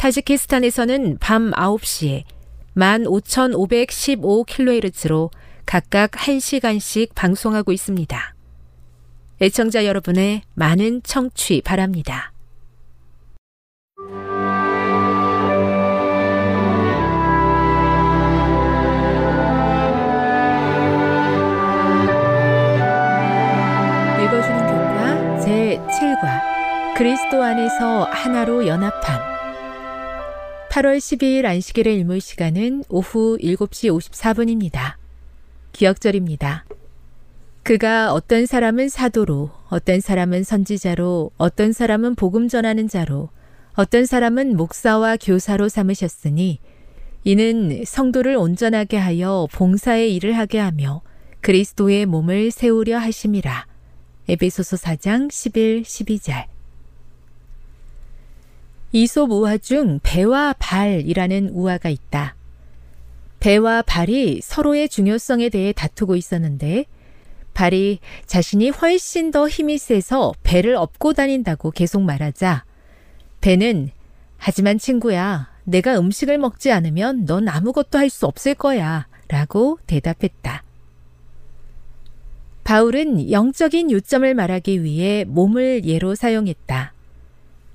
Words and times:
타지키스탄에서는 0.00 1.18
밤 1.20 1.50
9시에 1.50 2.24
15,515kHz로 2.74 5.30
각각 5.66 6.12
1시간씩 6.12 7.14
방송하고 7.14 7.70
있습니다. 7.70 8.34
애청자 9.42 9.84
여러분의 9.84 10.40
많은 10.54 11.02
청취 11.02 11.60
바랍니다. 11.60 12.32
읽어주는 24.16 24.66
교과 24.66 25.44
제7과 25.44 26.40
그리스도 26.96 27.42
안에서 27.42 28.04
하나로 28.04 28.66
연합함 28.66 29.29
8월 30.70 30.98
12일 30.98 31.46
안식일의 31.46 31.96
일몰 31.96 32.20
시간은 32.20 32.84
오후 32.88 33.36
7시 33.42 33.90
54분입니다. 33.90 34.94
기억절입니다. 35.72 36.64
그가 37.64 38.12
어떤 38.12 38.46
사람은 38.46 38.88
사도로, 38.88 39.50
어떤 39.68 40.00
사람은 40.00 40.44
선지자로, 40.44 41.32
어떤 41.38 41.72
사람은 41.72 42.14
복음 42.14 42.46
전하는 42.46 42.86
자로, 42.86 43.30
어떤 43.74 44.06
사람은 44.06 44.56
목사와 44.56 45.16
교사로 45.16 45.68
삼으셨으니 45.68 46.60
이는 47.24 47.82
성도를 47.84 48.36
온전하게 48.36 48.96
하여 48.96 49.48
봉사의 49.50 50.14
일을 50.14 50.38
하게 50.38 50.60
하며 50.60 51.02
그리스도의 51.40 52.06
몸을 52.06 52.52
세우려 52.52 52.96
하심이라. 52.96 53.66
에베소서 54.28 54.76
4장 54.76 55.32
11, 55.32 55.82
12절. 55.82 56.59
이솝 58.92 59.30
우화 59.30 59.56
중 59.58 60.00
배와 60.02 60.54
발이라는 60.58 61.50
우화가 61.50 61.88
있다. 61.88 62.34
배와 63.38 63.82
발이 63.82 64.40
서로의 64.42 64.88
중요성에 64.88 65.48
대해 65.48 65.72
다투고 65.72 66.16
있었는데 66.16 66.84
발이 67.54 68.00
자신이 68.26 68.70
훨씬 68.70 69.30
더 69.30 69.48
힘이 69.48 69.78
세서 69.78 70.34
배를 70.42 70.76
업고 70.76 71.12
다닌다고 71.12 71.70
계속 71.70 72.02
말하자 72.02 72.64
배는 73.40 73.90
하지만 74.36 74.78
친구야 74.78 75.50
내가 75.64 75.98
음식을 75.98 76.38
먹지 76.38 76.72
않으면 76.72 77.26
넌 77.26 77.48
아무것도 77.48 77.98
할 77.98 78.10
수 78.10 78.26
없을 78.26 78.54
거야 78.54 79.06
라고 79.28 79.78
대답했다. 79.86 80.64
바울은 82.64 83.30
영적인 83.30 83.90
요점을 83.90 84.34
말하기 84.34 84.82
위해 84.82 85.24
몸을 85.26 85.84
예로 85.84 86.14
사용했다. 86.14 86.92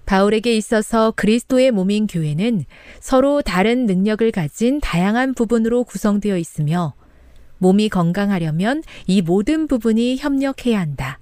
바울에게 0.05 0.55
있어서 0.55 1.11
그리스도의 1.16 1.71
몸인 1.71 2.07
교회는 2.07 2.66
서로 2.99 3.41
다른 3.41 3.85
능력을 3.85 4.29
가진 4.31 4.79
다양한 4.79 5.33
부분으로 5.33 5.83
구성되어 5.83 6.38
있으며 6.38 6.93
몸이 7.57 7.89
건강하려면 7.89 8.83
이 9.07 9.21
모든 9.21 9.67
부분이 9.67 10.17
협력해야 10.17 10.79
한다. 10.79 11.19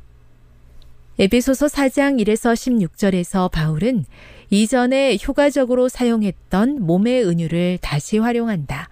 에베소서 1.19 1.67
4장 1.67 2.19
1에서 2.21 2.53
16절에서 2.53 3.51
바울은 3.51 4.05
이전에 4.49 5.17
효과적으로 5.27 5.87
사용했던 5.87 6.85
몸의 6.85 7.25
은유를 7.25 7.79
다시 7.81 8.17
활용한다. 8.17 8.89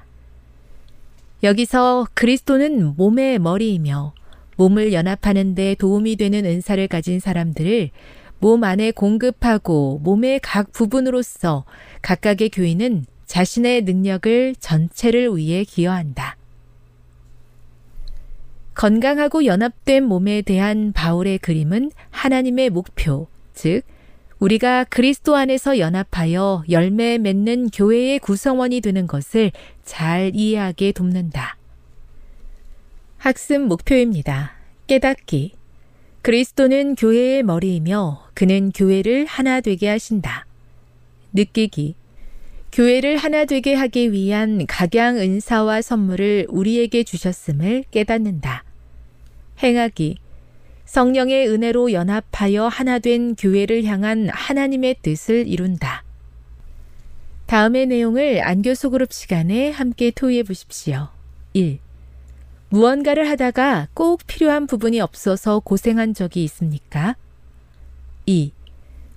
여기서 1.43 2.07
그리스도는 2.13 2.95
몸의 2.95 3.39
머리이며 3.39 4.13
몸을 4.57 4.93
연합하는 4.93 5.55
데 5.55 5.75
도움이 5.75 6.15
되는 6.17 6.45
은사를 6.45 6.87
가진 6.87 7.19
사람들을 7.19 7.89
몸 8.41 8.63
안에 8.63 8.89
공급하고 8.89 9.99
몸의 10.03 10.39
각 10.41 10.71
부분으로서 10.71 11.63
각각의 12.01 12.49
교인은 12.49 13.05
자신의 13.27 13.83
능력을 13.83 14.55
전체를 14.59 15.37
위해 15.37 15.63
기여한다. 15.63 16.37
건강하고 18.73 19.45
연합된 19.45 20.03
몸에 20.03 20.41
대한 20.41 20.91
바울의 20.91 21.37
그림은 21.37 21.91
하나님의 22.09 22.71
목표, 22.71 23.27
즉, 23.53 23.83
우리가 24.39 24.85
그리스도 24.85 25.35
안에서 25.35 25.77
연합하여 25.77 26.63
열매 26.71 27.19
맺는 27.19 27.69
교회의 27.69 28.17
구성원이 28.17 28.81
되는 28.81 29.05
것을 29.05 29.51
잘 29.85 30.31
이해하게 30.33 30.93
돕는다. 30.93 31.57
학습 33.19 33.61
목표입니다. 33.61 34.53
깨닫기. 34.87 35.60
그리스도는 36.21 36.93
교회의 36.95 37.41
머리이며 37.41 38.27
그는 38.35 38.71
교회를 38.71 39.25
하나 39.25 39.59
되게 39.59 39.87
하신다. 39.87 40.45
느끼기. 41.33 41.95
교회를 42.71 43.17
하나 43.17 43.45
되게 43.45 43.73
하기 43.73 44.11
위한 44.11 44.67
각양 44.67 45.17
은사와 45.17 45.81
선물을 45.81 46.45
우리에게 46.49 47.03
주셨음을 47.03 47.85
깨닫는다. 47.89 48.63
행하기. 49.63 50.17
성령의 50.85 51.49
은혜로 51.49 51.91
연합하여 51.91 52.67
하나 52.67 52.99
된 52.99 53.35
교회를 53.35 53.83
향한 53.85 54.29
하나님의 54.29 54.97
뜻을 55.01 55.47
이룬다. 55.47 56.03
다음의 57.47 57.87
내용을 57.87 58.43
안교소 58.43 58.91
그룹 58.91 59.11
시간에 59.11 59.71
함께 59.71 60.11
토의해 60.11 60.43
보십시오. 60.43 61.09
1. 61.53 61.79
무언가를 62.71 63.27
하다가 63.29 63.89
꼭 63.93 64.21
필요한 64.25 64.65
부분이 64.65 65.01
없어서 65.01 65.59
고생한 65.59 66.13
적이 66.13 66.45
있습니까? 66.45 67.17
2. 68.25 68.53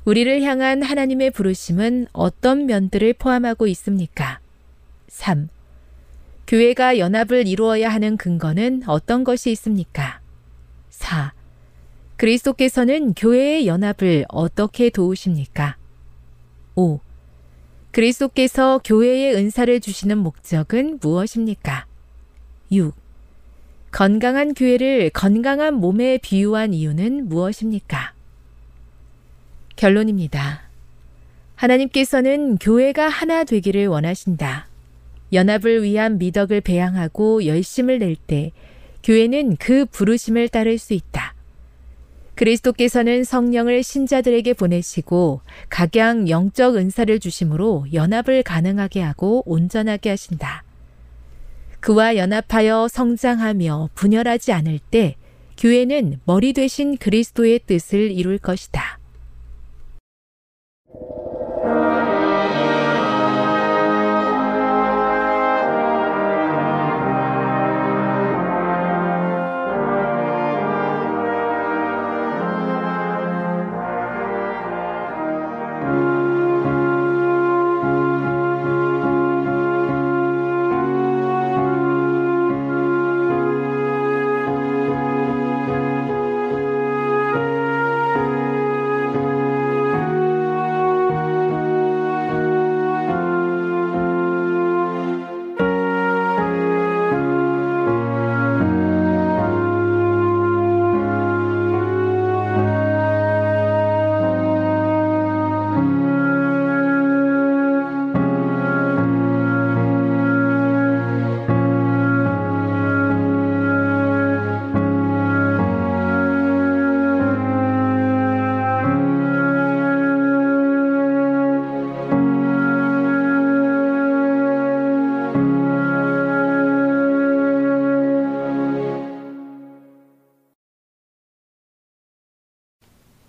우리를 0.04 0.42
향한 0.42 0.82
하나님의 0.82 1.30
부르심은 1.30 2.08
어떤 2.12 2.66
면들을 2.66 3.12
포함하고 3.14 3.68
있습니까? 3.68 4.40
3. 5.06 5.48
교회가 6.48 6.98
연합을 6.98 7.46
이루어야 7.46 7.90
하는 7.90 8.16
근거는 8.16 8.82
어떤 8.88 9.22
것이 9.22 9.52
있습니까? 9.52 10.20
4. 10.90 11.32
그리스도께서는 12.16 13.14
교회의 13.14 13.68
연합을 13.68 14.24
어떻게 14.30 14.90
도우십니까? 14.90 15.76
5. 16.74 16.98
그리스도께서 17.92 18.80
교회의 18.84 19.36
은사를 19.36 19.78
주시는 19.78 20.18
목적은 20.18 20.98
무엇입니까? 21.00 21.86
6. 22.72 23.03
건강한 23.94 24.54
교회를 24.54 25.10
건강한 25.10 25.74
몸에 25.74 26.18
비유한 26.18 26.74
이유는 26.74 27.28
무엇입니까? 27.28 28.12
결론입니다. 29.76 30.62
하나님께서는 31.54 32.56
교회가 32.56 33.08
하나 33.08 33.44
되기를 33.44 33.86
원하신다. 33.86 34.66
연합을 35.32 35.84
위한 35.84 36.18
미덕을 36.18 36.60
배양하고 36.62 37.46
열심을 37.46 38.00
낼 38.00 38.16
때 38.16 38.50
교회는 39.04 39.58
그 39.60 39.84
부르심을 39.84 40.48
따를 40.48 40.76
수 40.76 40.92
있다. 40.92 41.36
그리스도께서는 42.34 43.22
성령을 43.22 43.84
신자들에게 43.84 44.54
보내시고 44.54 45.40
각양 45.68 46.28
영적 46.28 46.74
은사를 46.74 47.20
주심으로 47.20 47.86
연합을 47.92 48.42
가능하게 48.42 49.02
하고 49.02 49.44
온전하게 49.46 50.10
하신다. 50.10 50.63
그와 51.84 52.16
연합하여 52.16 52.88
성장하며 52.88 53.90
분열하지 53.94 54.52
않을 54.52 54.78
때 54.78 55.16
교회는 55.58 56.18
머리 56.24 56.54
되신 56.54 56.96
그리스도의 56.96 57.60
뜻을 57.66 58.10
이룰 58.10 58.38
것이다. 58.38 58.98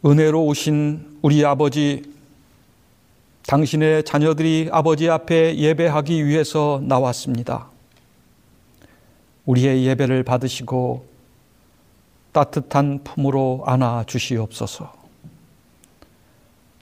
은혜로 0.06 0.46
오신 0.46 1.18
우리 1.24 1.44
아버지, 1.44 2.04
당신의 3.48 4.04
자녀들이 4.04 4.70
아버지 4.72 5.10
앞에 5.10 5.58
예배하기 5.58 6.28
위해서 6.28 6.80
나왔습니다. 6.84 7.70
우리의 9.48 9.84
예배를 9.88 10.22
받으시고 10.22 11.08
따뜻한 12.34 13.04
품으로 13.04 13.64
안아 13.66 14.04
주시옵소서. 14.06 14.94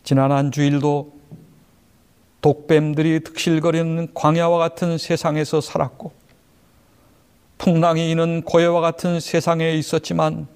지난 0.04 0.34
한 0.34 0.52
주일도 0.52 1.14
독뱀들이 2.42 3.22
득실거리는 3.22 4.10
광야와 4.14 4.58
같은 4.58 4.98
세상에서 4.98 5.62
살았고, 5.62 6.12
풍랑이 7.58 8.12
이는 8.12 8.42
고해와 8.42 8.82
같은 8.82 9.22
세상에 9.22 9.72
있었지만, 9.76 10.48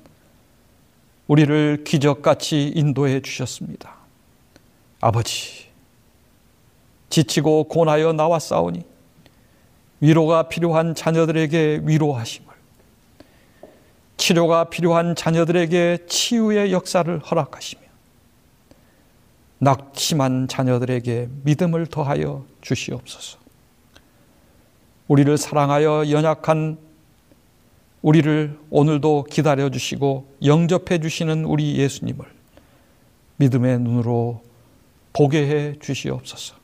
우리를 1.27 1.83
기적같이 1.83 2.71
인도해 2.74 3.21
주셨습니다. 3.21 3.95
아버지, 5.01 5.68
지치고 7.09 7.65
고나여 7.65 8.13
나왔사오니 8.13 8.85
위로가 10.00 10.47
필요한 10.47 10.95
자녀들에게 10.95 11.81
위로하심을, 11.83 12.47
치료가 14.15 14.65
필요한 14.65 15.15
자녀들에게 15.15 16.06
치유의 16.07 16.71
역사를 16.71 17.19
허락하시며, 17.19 17.81
낙심한 19.59 20.47
자녀들에게 20.47 21.30
믿음을 21.44 21.88
더하여 21.88 22.45
주시옵소서. 22.62 23.39
우리를 25.07 25.38
사랑하여 25.38 26.09
연약한 26.09 26.77
우리를 28.07 28.57
오늘도 28.69 29.25
기다려 29.30 29.69
주시고 29.69 30.38
영접해 30.42 31.01
주시는 31.01 31.44
우리 31.44 31.75
예수님을 31.75 32.25
믿음의 33.36 33.80
눈으로 33.80 34.42
보게 35.12 35.45
해 35.45 35.80
주시옵소서. 35.80 36.56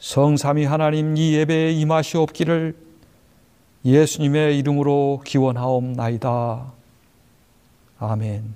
성삼위 0.00 0.64
하나님 0.64 1.16
이 1.16 1.34
예배에 1.34 1.70
임하시옵기를 1.74 2.74
예수님의 3.84 4.58
이름으로 4.58 5.22
기원하옵나이다. 5.24 6.72
아멘. 8.00 8.52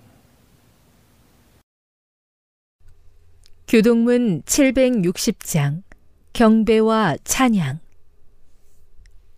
교동문 3.69 4.43
760장 4.43 5.85
경배와 6.33 7.19
찬양 7.23 7.79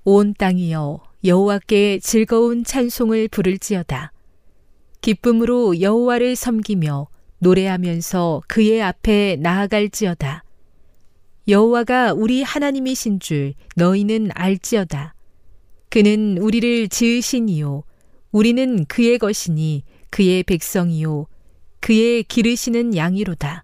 온 0.05 0.33
땅이여 0.33 1.12
여호와께 1.25 2.00
즐거운 2.00 2.64
찬송을 2.64 3.29
부를지어다. 3.29 4.11
기쁨으로 5.02 5.81
여호와를 5.81 6.35
섬기며 6.35 7.07
노래하면서 7.38 8.43
그의 8.49 8.83
앞에 8.83 9.37
나아갈지어다. 9.41 10.43
여호와가 11.47 12.12
우리 12.12 12.43
하나님이신 12.43 13.21
줄 13.21 13.55
너희는 13.76 14.31
알지어다. 14.35 15.14
그는 15.91 16.38
우리를 16.38 16.88
지으시니요 16.88 17.85
우리는 18.33 18.85
그의 18.87 19.19
것이니 19.19 19.85
그의 20.11 20.43
백성이요 20.43 21.26
그의 21.79 22.25
기르시는 22.25 22.97
양이로다. 22.97 23.62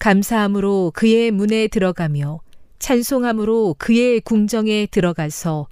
감사함으로 0.00 0.90
그의 0.92 1.30
문에 1.30 1.68
들어가며 1.68 2.40
찬송함으로 2.80 3.76
그의 3.78 4.20
궁정에 4.20 4.86
들어가서 4.86 5.68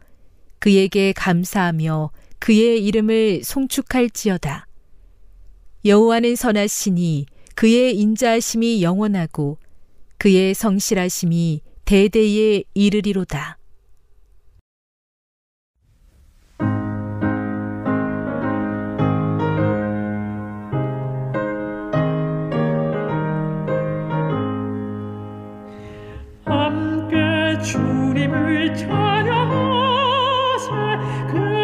그에게 0.60 1.12
감사하며 1.12 2.10
그의 2.38 2.84
이름을 2.84 3.42
송축할지어다. 3.42 4.66
여호와는 5.84 6.36
선하시니 6.36 7.26
그의 7.56 7.96
인자하심이 7.96 8.82
영원하고 8.82 9.58
그의 10.18 10.54
성실하심이 10.54 11.62
대대에 11.84 12.62
이르리로다. 12.74 13.56
주님을 27.62 28.74
찾 28.74 29.19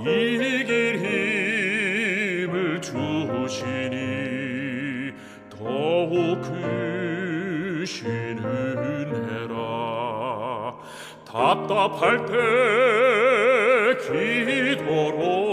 이길 0.00 0.98
힘을 2.46 2.80
주시니 2.82 3.96
더욱 5.48 6.42
크신 7.80 8.38
은혜라. 8.44 9.56
답답할 11.24 12.26
때 12.26 12.32
기도로 14.06 15.45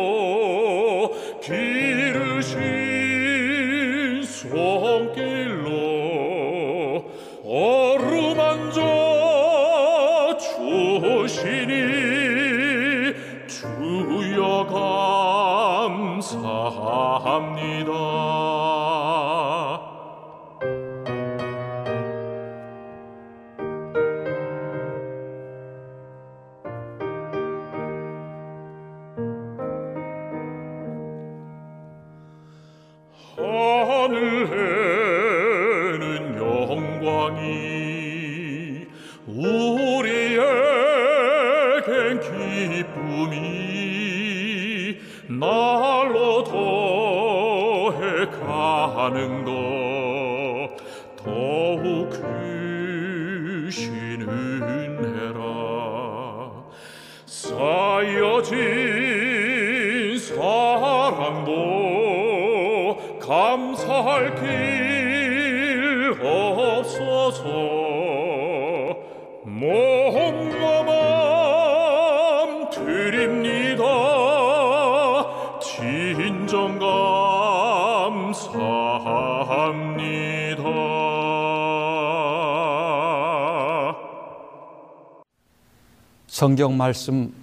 성경 86.63 86.77
말씀 86.77 87.34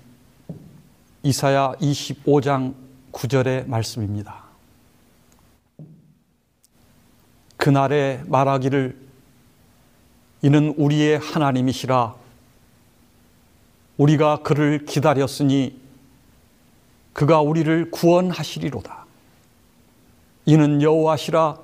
이사야 1.22 1.72
25장 1.72 2.72
9절의 3.12 3.68
말씀입니다. 3.68 4.44
그날에 7.58 8.22
말하기를 8.28 8.96
이는 10.40 10.74
우리의 10.78 11.18
하나님이시라 11.18 12.14
우리가 13.98 14.38
그를 14.38 14.86
기다렸으니 14.86 15.78
그가 17.12 17.42
우리를 17.42 17.90
구원하시리로다. 17.90 19.04
이는 20.46 20.80
여호와시라 20.80 21.58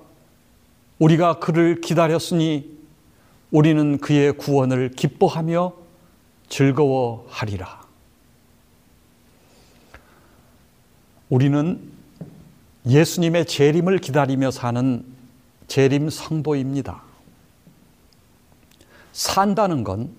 우리가 0.99 1.39
그를 1.39 1.81
기다렸으니 1.81 2.79
우리는 3.51 3.97
그의 3.97 4.33
구원을 4.33 4.91
기뻐하며 4.91 5.86
즐거워하리라. 6.49 7.87
우리는 11.29 11.93
예수님의 12.87 13.47
재림을 13.47 13.99
기다리며 13.99 14.51
사는 14.51 15.05
재림 15.67 16.09
성도입니다. 16.11 17.03
산다는 19.13 19.83
건 19.83 20.11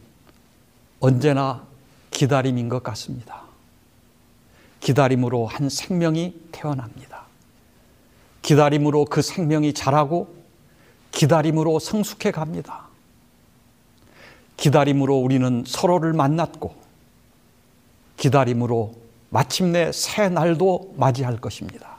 언제나 1.00 1.66
기다림인 2.12 2.68
것 2.68 2.84
같습니다. 2.84 3.44
기다림으로 4.80 5.46
한 5.46 5.70
생명이 5.70 6.34
태어납니다. 6.52 7.26
기다림으로 8.42 9.06
그 9.06 9.22
생명이 9.22 9.74
자라고 9.74 10.36
기다림으로 11.12 11.80
성숙해 11.80 12.32
갑니다. 12.32 12.87
기다림으로 14.58 15.16
우리는 15.18 15.64
서로를 15.66 16.14
만났고 16.14 16.76
기다림으로 18.18 18.94
마침내 19.30 19.92
새 19.92 20.30
날도 20.30 20.96
맞이할 20.98 21.38
것입니다. 21.38 21.98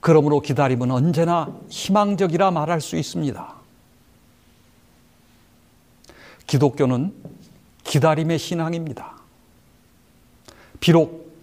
그러므로 0.00 0.40
기다림은 0.40 0.90
언제나 0.90 1.52
희망적이라 1.68 2.50
말할 2.50 2.80
수 2.80 2.96
있습니다. 2.96 3.54
기독교는 6.46 7.12
기다림의 7.84 8.38
신앙입니다. 8.38 9.16
비록 10.80 11.34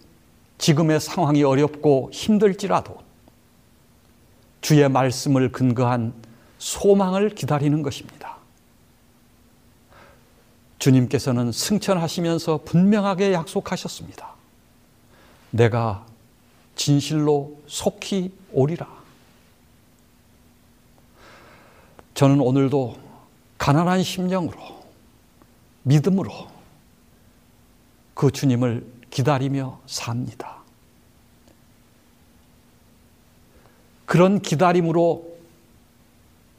지금의 0.58 1.02
상황이 1.02 1.44
어렵고 1.44 2.10
힘들지라도 2.14 3.02
주의 4.62 4.88
말씀을 4.88 5.52
근거한 5.52 6.14
소망을 6.58 7.32
기다리는 7.32 7.82
것입니다. 7.82 8.23
주님께서는 10.84 11.54
승천하시면서 11.54 12.60
분명하게 12.66 13.32
약속하셨습니다. 13.32 14.34
내가 15.52 16.06
진실로 16.76 17.58
속히 17.68 18.34
오리라. 18.52 18.86
저는 22.16 22.42
오늘도 22.42 22.98
가난한 23.58 24.04
심령으로 24.04 24.84
믿음으로 25.84 26.50
그 28.14 28.30
주님을 28.30 28.86
기다리며 29.10 29.80
삽니다. 29.86 30.58
그런 34.06 34.42
기다림으로 34.42 35.34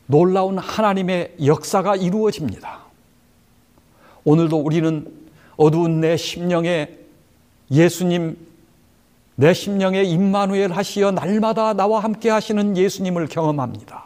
놀라운 0.07 0.57
하나님의 0.57 1.37
역사가 1.45 1.97
이루어집니다. 1.97 2.74
오늘도 4.25 4.59
우리는 4.59 5.07
어두운 5.57 6.01
내 6.01 6.17
심령에 6.17 6.91
예수님, 7.71 8.37
내 9.37 9.53
심령에 9.53 10.03
임마누엘 10.03 10.73
하시어 10.73 11.11
날마다 11.11 11.75
나와 11.75 12.01
함께 12.01 12.31
하시는 12.31 12.77
예수님을 12.77 13.29
경험합니다. 13.29 14.05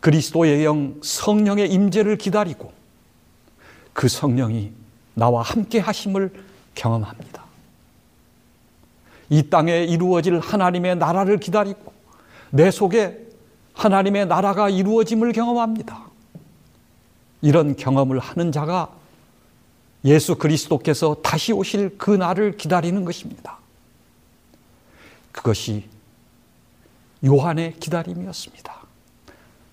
그리스도의 0.00 0.64
영 0.64 0.94
성령의 1.02 1.70
임재를 1.70 2.16
기다리고 2.16 2.72
그 3.92 4.08
성령이 4.08 4.72
나와 5.14 5.42
함께 5.42 5.80
하심을 5.80 6.32
경험합니다. 6.74 7.44
이 9.30 9.50
땅에 9.50 9.82
이루어질 9.84 10.38
하나님의 10.38 10.96
나라를 10.96 11.38
기다리고 11.38 11.92
내 12.50 12.70
속에 12.70 13.26
하나님의 13.74 14.26
나라가 14.26 14.68
이루어짐을 14.68 15.32
경험합니다. 15.32 16.07
이런 17.40 17.76
경험을 17.76 18.18
하는 18.18 18.52
자가 18.52 18.92
예수 20.04 20.36
그리스도께서 20.36 21.16
다시 21.22 21.52
오실 21.52 21.98
그 21.98 22.10
날을 22.10 22.56
기다리는 22.56 23.04
것입니다. 23.04 23.58
그것이 25.32 25.84
요한의 27.24 27.74
기다림이었습니다. 27.80 28.76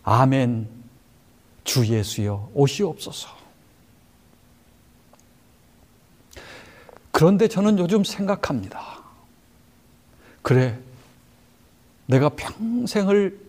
아멘. 0.03 0.67
주 1.63 1.85
예수여 1.85 2.51
오시옵소서. 2.53 3.29
그런데 7.11 7.47
저는 7.47 7.79
요즘 7.79 8.03
생각합니다. 8.03 8.99
그래, 10.41 10.77
내가 12.05 12.29
평생을 12.29 13.39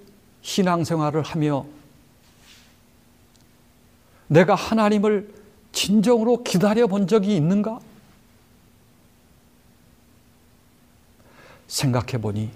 신앙생활을 0.41 1.23
하며 1.23 1.67
내가 4.29 4.55
하나님을 4.55 5.33
진정으로 5.73 6.43
기다려 6.43 6.87
본 6.87 7.07
적이 7.07 7.37
있는가? 7.37 7.81
생각해 11.69 12.21
보니 12.21 12.51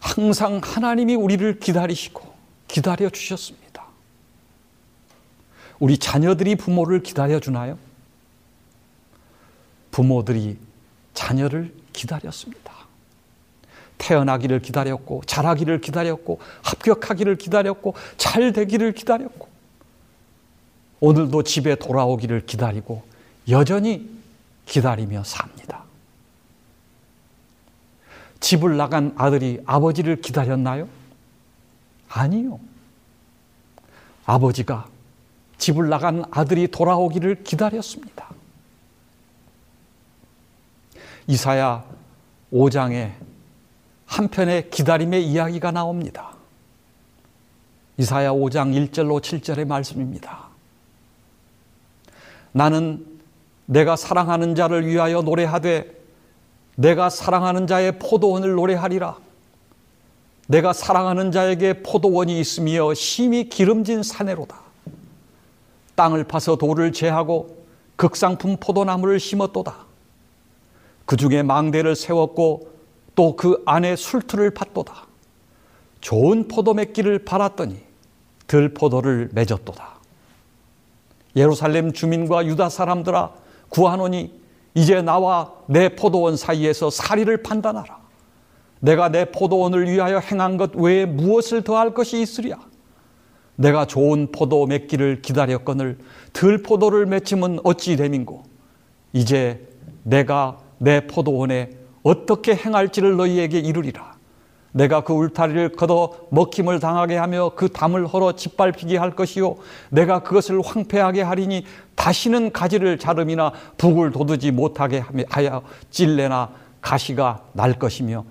항상 0.00 0.60
하나님이 0.62 1.14
우리를 1.14 1.58
기다리시고 1.60 2.34
기다려 2.66 3.10
주셨습니다. 3.10 3.68
우리 5.78 5.96
자녀들이 5.98 6.56
부모를 6.56 7.02
기다려 7.02 7.38
주나요? 7.40 7.78
부모들이 9.90 10.58
자녀를 11.14 11.74
기다렸습니다. 11.92 12.72
태어나기를 13.98 14.60
기다렸고, 14.60 15.22
자라기를 15.26 15.80
기다렸고, 15.80 16.40
합격하기를 16.62 17.36
기다렸고, 17.36 17.94
잘 18.16 18.52
되기를 18.52 18.92
기다렸고, 18.92 19.47
오늘도 21.00 21.42
집에 21.44 21.74
돌아오기를 21.74 22.46
기다리고, 22.46 23.02
여전히 23.48 24.08
기다리며 24.66 25.24
삽니다. 25.24 25.84
집을 28.40 28.76
나간 28.76 29.14
아들이 29.16 29.60
아버지를 29.66 30.20
기다렸나요? 30.20 30.88
아니요. 32.08 32.60
아버지가 34.24 34.86
집을 35.58 35.88
나간 35.88 36.24
아들이 36.30 36.68
돌아오기를 36.68 37.42
기다렸습니다. 37.42 38.28
이사야 41.26 41.84
5장에 42.52 43.12
한편의 44.06 44.70
기다림의 44.70 45.26
이야기가 45.26 45.70
나옵니다. 45.70 46.32
이사야 47.98 48.30
5장 48.30 48.90
1절로 48.90 49.20
7절의 49.20 49.66
말씀입니다. 49.66 50.47
나는 52.52 53.06
내가 53.66 53.96
사랑하는 53.96 54.54
자를 54.54 54.86
위하여 54.86 55.22
노래하되 55.22 55.96
내가 56.76 57.10
사랑하는 57.10 57.66
자의 57.66 57.98
포도원을 57.98 58.52
노래하리라. 58.52 59.16
내가 60.46 60.72
사랑하는 60.72 61.32
자에게 61.32 61.82
포도원이 61.82 62.40
있으며 62.40 62.94
심히 62.94 63.48
기름진 63.48 64.02
사내로다. 64.02 64.58
땅을 65.94 66.24
파서 66.24 66.56
돌을 66.56 66.92
제하고 66.92 67.58
극상품 67.96 68.56
포도나무를 68.58 69.20
심었도다. 69.20 69.86
그 71.04 71.16
중에 71.16 71.42
망대를 71.42 71.96
세웠고 71.96 72.78
또 73.14 73.34
그 73.34 73.60
안에 73.66 73.96
술틀을 73.96 74.52
팠도다. 74.52 74.92
좋은 76.00 76.46
포도 76.46 76.72
맺기를 76.72 77.24
바랐더니 77.24 77.82
들포도를 78.46 79.30
맺었도다. 79.32 79.97
예루살렘 81.38 81.92
주민과 81.92 82.46
유다 82.46 82.68
사람들아 82.68 83.32
구하노니 83.68 84.38
이제 84.74 85.00
나와 85.00 85.52
내 85.66 85.88
포도원 85.94 86.36
사이에서 86.36 86.90
사리를 86.90 87.42
판단하라. 87.42 87.98
내가 88.80 89.08
내 89.08 89.24
포도원을 89.24 89.88
위하여 89.90 90.18
행한 90.18 90.56
것 90.56 90.74
외에 90.74 91.06
무엇을 91.06 91.62
더할 91.62 91.94
것이 91.94 92.20
있으랴? 92.20 92.58
내가 93.56 93.86
좋은 93.86 94.30
포도 94.30 94.66
맺기를 94.66 95.22
기다렸거늘 95.22 95.98
들 96.32 96.62
포도를 96.62 97.06
맺힘은 97.06 97.60
어찌 97.64 97.96
됨인고? 97.96 98.44
이제 99.12 99.66
내가 100.04 100.58
내 100.78 101.06
포도원에 101.06 101.70
어떻게 102.02 102.54
행할지를 102.54 103.16
너희에게 103.16 103.58
이르리라. 103.58 104.17
내가 104.72 105.02
그 105.02 105.12
울타리를 105.12 105.70
걷어 105.70 106.12
먹힘을 106.30 106.78
당하게 106.78 107.16
하며 107.16 107.52
그 107.56 107.68
담을 107.68 108.06
헐어 108.06 108.32
짓밟히게 108.32 108.96
할 108.96 109.12
것이요. 109.16 109.56
내가 109.90 110.22
그것을 110.22 110.60
황폐하게 110.60 111.22
하리니 111.22 111.64
다시는 111.94 112.52
가지를 112.52 112.98
자름이나 112.98 113.52
북을 113.76 114.12
돋우지 114.12 114.52
못하게 114.52 115.02
하여 115.28 115.62
찔레나 115.90 116.50
가시가 116.80 117.42
날 117.52 117.74
것이며 117.74 118.24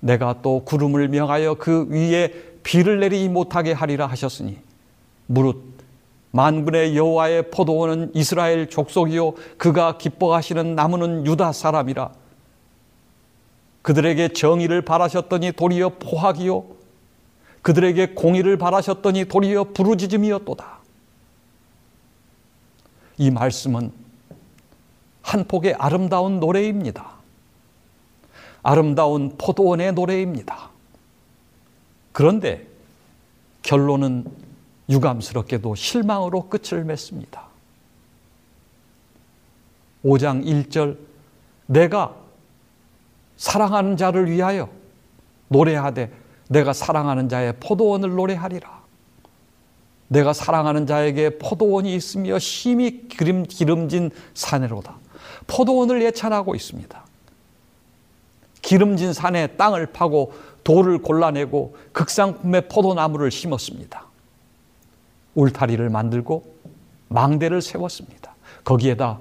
내가 0.00 0.36
또 0.42 0.62
구름을 0.64 1.08
명하여 1.08 1.54
그 1.54 1.86
위에 1.90 2.32
비를 2.62 3.00
내리지 3.00 3.28
못하게 3.28 3.72
하리라 3.72 4.06
하셨으니 4.06 4.58
무릇 5.26 5.62
만군의 6.30 6.96
여호와의 6.96 7.50
포도원은 7.50 8.12
이스라엘 8.14 8.68
족속이요 8.68 9.34
그가 9.56 9.96
기뻐하시는 9.98 10.74
나무는 10.74 11.26
유다 11.26 11.52
사람이라 11.52 12.10
그들에게 13.82 14.28
정의를 14.28 14.82
바라셨더니 14.82 15.52
도리어 15.52 15.90
포악이요 15.98 16.64
그들에게 17.62 18.14
공의를 18.14 18.56
바라셨더니 18.56 19.26
도리어 19.26 19.64
부르짖음이었도다 19.72 20.78
이 23.18 23.30
말씀은 23.30 23.92
한 25.22 25.44
폭의 25.44 25.74
아름다운 25.74 26.40
노래입니다. 26.40 27.18
아름다운 28.62 29.36
포도원의 29.36 29.92
노래입니다. 29.92 30.70
그런데 32.12 32.66
결론은 33.62 34.24
유감스럽게도 34.88 35.74
실망으로 35.74 36.48
끝을 36.48 36.84
맺습니다. 36.84 37.46
5장 40.04 40.44
1절 40.46 40.96
내가 41.66 42.16
사랑하는 43.38 43.96
자를 43.96 44.30
위하여 44.30 44.68
노래하되 45.48 46.12
내가 46.48 46.72
사랑하는 46.72 47.28
자의 47.28 47.54
포도원을 47.58 48.10
노래하리라. 48.10 48.78
내가 50.08 50.32
사랑하는 50.32 50.86
자에게 50.86 51.38
포도원이 51.38 51.94
있으며 51.94 52.38
심히 52.38 53.08
기름, 53.08 53.44
기름진 53.44 54.10
사내로다. 54.34 54.96
포도원을 55.46 56.02
예찬하고 56.02 56.54
있습니다. 56.54 57.04
기름진 58.62 59.12
산에 59.12 59.48
땅을 59.48 59.86
파고 59.86 60.32
돌을 60.64 60.98
골라내고 60.98 61.76
극상품의 61.92 62.68
포도나무를 62.68 63.30
심었습니다. 63.30 64.04
울타리를 65.34 65.88
만들고 65.88 66.56
망대를 67.08 67.62
세웠습니다. 67.62 68.34
거기에다 68.64 69.18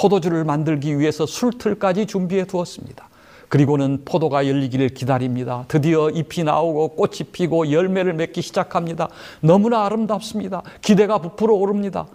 포도주를 0.00 0.44
만들기 0.44 0.98
위해서 0.98 1.26
술틀까지 1.26 2.06
준비해 2.06 2.44
두었습니다. 2.44 3.08
그리고는 3.50 4.02
포도가 4.04 4.46
열리기를 4.46 4.90
기다립니다. 4.90 5.64
드디어 5.68 6.08
잎이 6.08 6.44
나오고 6.44 6.90
꽃이 6.90 7.30
피고 7.32 7.70
열매를 7.70 8.14
맺기 8.14 8.40
시작합니다. 8.40 9.08
너무나 9.40 9.84
아름답습니다. 9.84 10.62
기대가 10.80 11.18
부풀어 11.18 11.54
오릅니다. 11.54 12.06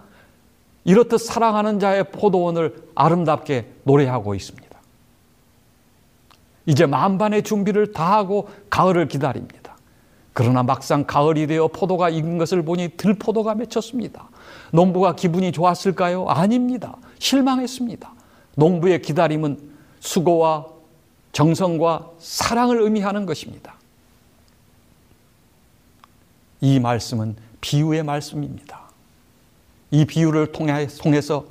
이렇듯 0.85 1.19
사랑하는 1.19 1.79
자의 1.79 2.05
포도원을 2.05 2.75
아름답게 2.95 3.67
노래하고 3.83 4.33
있습니다. 4.33 4.65
이제 6.67 6.85
만반의 6.85 7.43
준비를 7.43 7.91
다하고 7.91 8.49
가을을 8.69 9.07
기다립니다. 9.07 9.75
그러나 10.33 10.63
막상 10.63 11.05
가을이 11.05 11.47
되어 11.47 11.67
포도가 11.67 12.09
익은 12.09 12.37
것을 12.37 12.63
보니 12.63 12.97
들포도가 12.97 13.55
맺혔습니다. 13.55 14.29
농부가 14.71 15.15
기분이 15.15 15.51
좋았을까요? 15.51 16.27
아닙니다. 16.27 16.97
실망했습니다. 17.19 18.13
농부의 18.55 19.01
기다림은 19.01 19.75
수고와 19.99 20.67
정성과 21.31 22.11
사랑을 22.19 22.81
의미하는 22.81 23.25
것입니다. 23.25 23.75
이 26.61 26.79
말씀은 26.79 27.35
비유의 27.61 28.03
말씀입니다. 28.03 28.85
이 29.91 30.05
비유를 30.05 30.51
통해서 30.51 31.45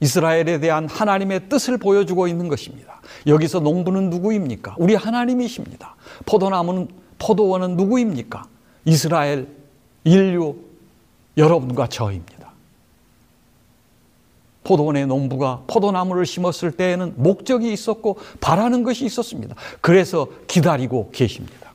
이스라엘에 0.00 0.60
대한 0.60 0.88
하나님의 0.88 1.48
뜻을 1.48 1.78
보여주고 1.78 2.28
있는 2.28 2.48
것입니다. 2.48 3.00
여기서 3.26 3.60
농부는 3.60 4.10
누구입니까? 4.10 4.76
우리 4.78 4.94
하나님이십니다. 4.94 5.96
포도나무는 6.26 6.88
포도원은 7.18 7.76
누구입니까? 7.76 8.46
이스라엘 8.84 9.48
인류 10.04 10.56
여러분과 11.36 11.88
저입니다. 11.88 12.35
포도원의 14.66 15.06
농부가 15.06 15.62
포도나무를 15.68 16.26
심었을 16.26 16.72
때에는 16.72 17.14
목적이 17.16 17.72
있었고 17.72 18.18
바라는 18.40 18.82
것이 18.82 19.04
있었습니다. 19.04 19.54
그래서 19.80 20.26
기다리고 20.48 21.10
계십니다. 21.12 21.72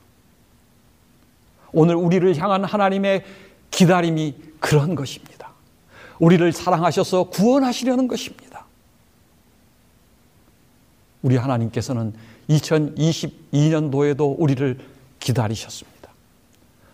오늘 1.72 1.94
우리를 1.94 2.36
향한 2.36 2.64
하나님의 2.64 3.24
기다림이 3.70 4.34
그런 4.60 4.94
것입니다. 4.94 5.52
우리를 6.18 6.52
사랑하셔서 6.52 7.24
구원하시려는 7.30 8.08
것입니다. 8.08 8.66
우리 11.22 11.36
하나님께서는 11.36 12.12
2022년도에도 12.50 14.34
우리를 14.38 14.78
기다리셨습니다. 15.18 16.10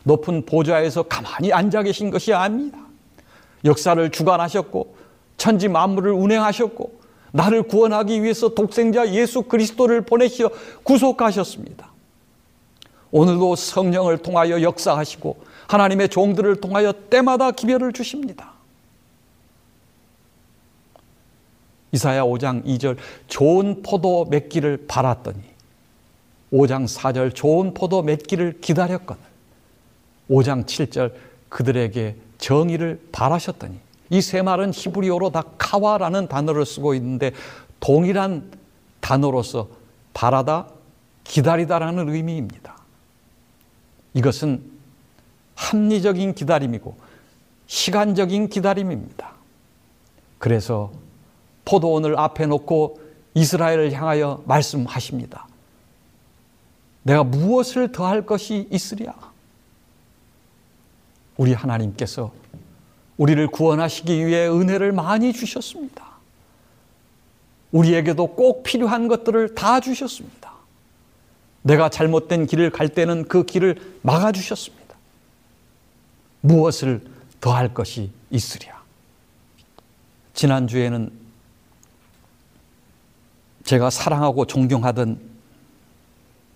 높은 0.04 0.46
보좌에서 0.46 1.02
가만히 1.02 1.52
앉아 1.52 1.82
계신 1.82 2.10
것이 2.10 2.32
아닙니다. 2.32 2.78
역사를 3.64 4.10
주관하셨고 4.12 5.07
천지 5.38 5.68
만물을 5.68 6.12
운행하셨고 6.12 6.98
나를 7.32 7.62
구원하기 7.62 8.22
위해서 8.22 8.50
독생자 8.50 9.10
예수 9.12 9.42
그리스도를 9.42 10.02
보내시어 10.02 10.50
구속하셨습니다. 10.82 11.90
오늘도 13.10 13.56
성령을 13.56 14.18
통하여 14.18 14.60
역사하시고 14.60 15.38
하나님의 15.68 16.08
종들을 16.08 16.56
통하여 16.56 16.92
때마다 17.08 17.50
기별을 17.52 17.92
주십니다. 17.92 18.52
이사야 21.92 22.22
5장 22.22 22.64
2절 22.66 22.98
좋은 23.28 23.82
포도 23.82 24.26
맺기를 24.26 24.84
바랐더니 24.86 25.40
5장 26.52 26.86
4절 26.86 27.34
좋은 27.34 27.72
포도 27.72 28.02
맺기를 28.02 28.60
기다렸거늘 28.60 29.22
5장 30.28 30.66
7절 30.66 31.12
그들에게 31.48 32.16
정의를 32.36 33.00
바라셨더니 33.10 33.87
이 34.10 34.20
세 34.20 34.42
말은 34.42 34.72
히브리어로 34.72 35.30
다 35.30 35.42
카와라는 35.58 36.28
단어를 36.28 36.64
쓰고 36.64 36.94
있는데 36.94 37.32
동일한 37.80 38.50
단어로서 39.00 39.68
바라다 40.14 40.68
기다리다라는 41.24 42.08
의미입니다. 42.08 42.76
이것은 44.14 44.62
합리적인 45.54 46.34
기다림이고 46.34 46.96
시간적인 47.66 48.48
기다림입니다. 48.48 49.32
그래서 50.38 50.90
포도원을 51.64 52.18
앞에 52.18 52.46
놓고 52.46 53.00
이스라엘을 53.34 53.92
향하여 53.92 54.42
말씀하십니다. 54.46 55.46
내가 57.02 57.24
무엇을 57.24 57.92
더할 57.92 58.24
것이 58.24 58.66
있으랴? 58.70 59.14
우리 61.36 61.52
하나님께서 61.52 62.32
우리를 63.18 63.46
구원하시기 63.48 64.26
위해 64.26 64.48
은혜를 64.48 64.92
많이 64.92 65.32
주셨습니다. 65.32 66.06
우리에게도 67.72 68.28
꼭 68.28 68.62
필요한 68.62 69.08
것들을 69.08 69.54
다 69.54 69.80
주셨습니다. 69.80 70.52
내가 71.62 71.90
잘못된 71.90 72.46
길을 72.46 72.70
갈 72.70 72.88
때는 72.88 73.28
그 73.28 73.44
길을 73.44 73.98
막아주셨습니다. 74.02 74.78
무엇을 76.40 77.02
더할 77.40 77.74
것이 77.74 78.10
있으랴? 78.30 78.82
지난주에는 80.32 81.10
제가 83.64 83.90
사랑하고 83.90 84.46
존경하던 84.46 85.20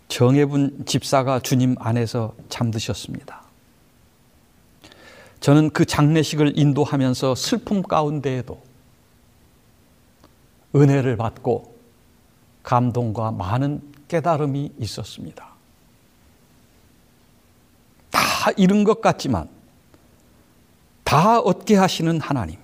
정혜분 0.09 0.85
집사가 0.87 1.41
주님 1.41 1.75
안에서 1.79 2.35
잠드셨습니다. 2.49 3.42
저는 5.43 5.71
그 5.71 5.85
장례식을 5.85 6.57
인도하면서 6.57 7.35
슬픔 7.35 7.83
가운데에도 7.83 8.63
은혜를 10.75 11.17
받고 11.17 11.77
감동과 12.63 13.33
많은 13.33 13.83
깨달음이 14.07 14.71
있었습니다. 14.79 15.49
다 18.13 18.53
잃은 18.57 18.85
것 18.85 19.01
같지만 19.01 19.49
다 21.03 21.41
얻게 21.41 21.75
하시는 21.75 22.21
하나님. 22.21 22.57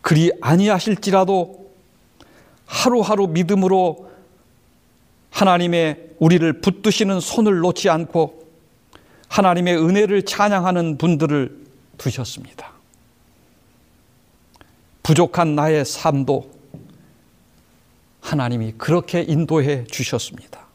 그리 0.00 0.32
아니하실지라도 0.40 1.70
하루하루 2.66 3.28
믿음으로 3.28 4.10
하나님의 5.30 6.16
우리를 6.18 6.60
붙드시는 6.60 7.20
손을 7.20 7.60
놓지 7.60 7.88
않고 7.88 8.39
하나님의 9.30 9.76
은혜를 9.78 10.24
찬양하는 10.24 10.98
분들을 10.98 11.64
두셨습니다. 11.98 12.72
부족한 15.04 15.54
나의 15.54 15.84
삶도 15.84 16.50
하나님이 18.20 18.72
그렇게 18.72 19.22
인도해 19.22 19.84
주셨습니다. 19.84 20.66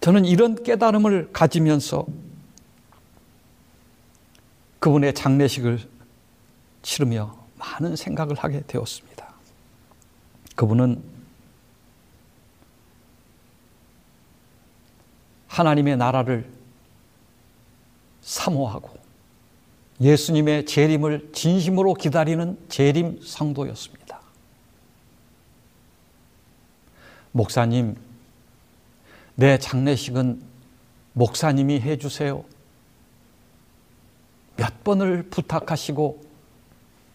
저는 0.00 0.24
이런 0.26 0.62
깨달음을 0.62 1.30
가지면서 1.32 2.06
그분의 4.78 5.14
장례식을 5.14 5.80
치르며 6.82 7.36
많은 7.58 7.96
생각을 7.96 8.36
하게 8.36 8.62
되었습니다. 8.66 9.28
그분은 10.56 11.02
하나님의 15.50 15.96
나라를 15.96 16.48
사모하고 18.22 18.96
예수님의 20.00 20.64
재림을 20.64 21.32
진심으로 21.32 21.94
기다리는 21.94 22.56
재림 22.68 23.20
성도였습니다. 23.22 24.20
목사님, 27.32 27.96
내 29.34 29.58
장례식은 29.58 30.42
목사님이 31.12 31.80
해주세요. 31.80 32.44
몇 34.56 34.84
번을 34.84 35.24
부탁하시고 35.30 36.24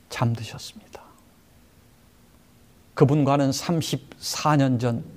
잠드셨습니다. 0.10 1.02
그분과는 2.94 3.52
34년 3.52 4.80
전 4.80 5.15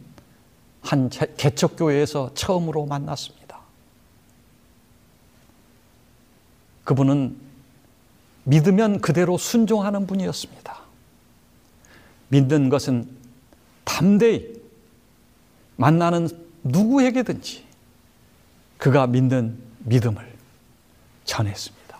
한 0.82 1.10
제- 1.10 1.32
개척교회에서 1.36 2.32
처음으로 2.34 2.86
만났습니다. 2.86 3.58
그분은 6.84 7.36
믿으면 8.44 9.00
그대로 9.00 9.36
순종하는 9.36 10.06
분이었습니다. 10.06 10.80
믿는 12.28 12.68
것은 12.70 13.08
담대히 13.84 14.58
만나는 15.76 16.28
누구에게든지 16.64 17.64
그가 18.78 19.06
믿는 19.06 19.58
믿음을 19.80 20.34
전했습니다. 21.24 21.98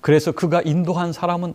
그래서 0.00 0.32
그가 0.32 0.60
인도한 0.62 1.12
사람은 1.12 1.54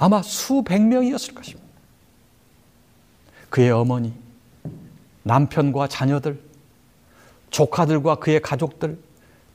아마 0.00 0.22
수백 0.22 0.80
명이었을 0.80 1.34
것입니다. 1.34 1.68
그의 3.50 3.70
어머니, 3.70 4.14
남편과 5.24 5.88
자녀들, 5.88 6.40
조카들과 7.50 8.14
그의 8.14 8.40
가족들, 8.40 8.98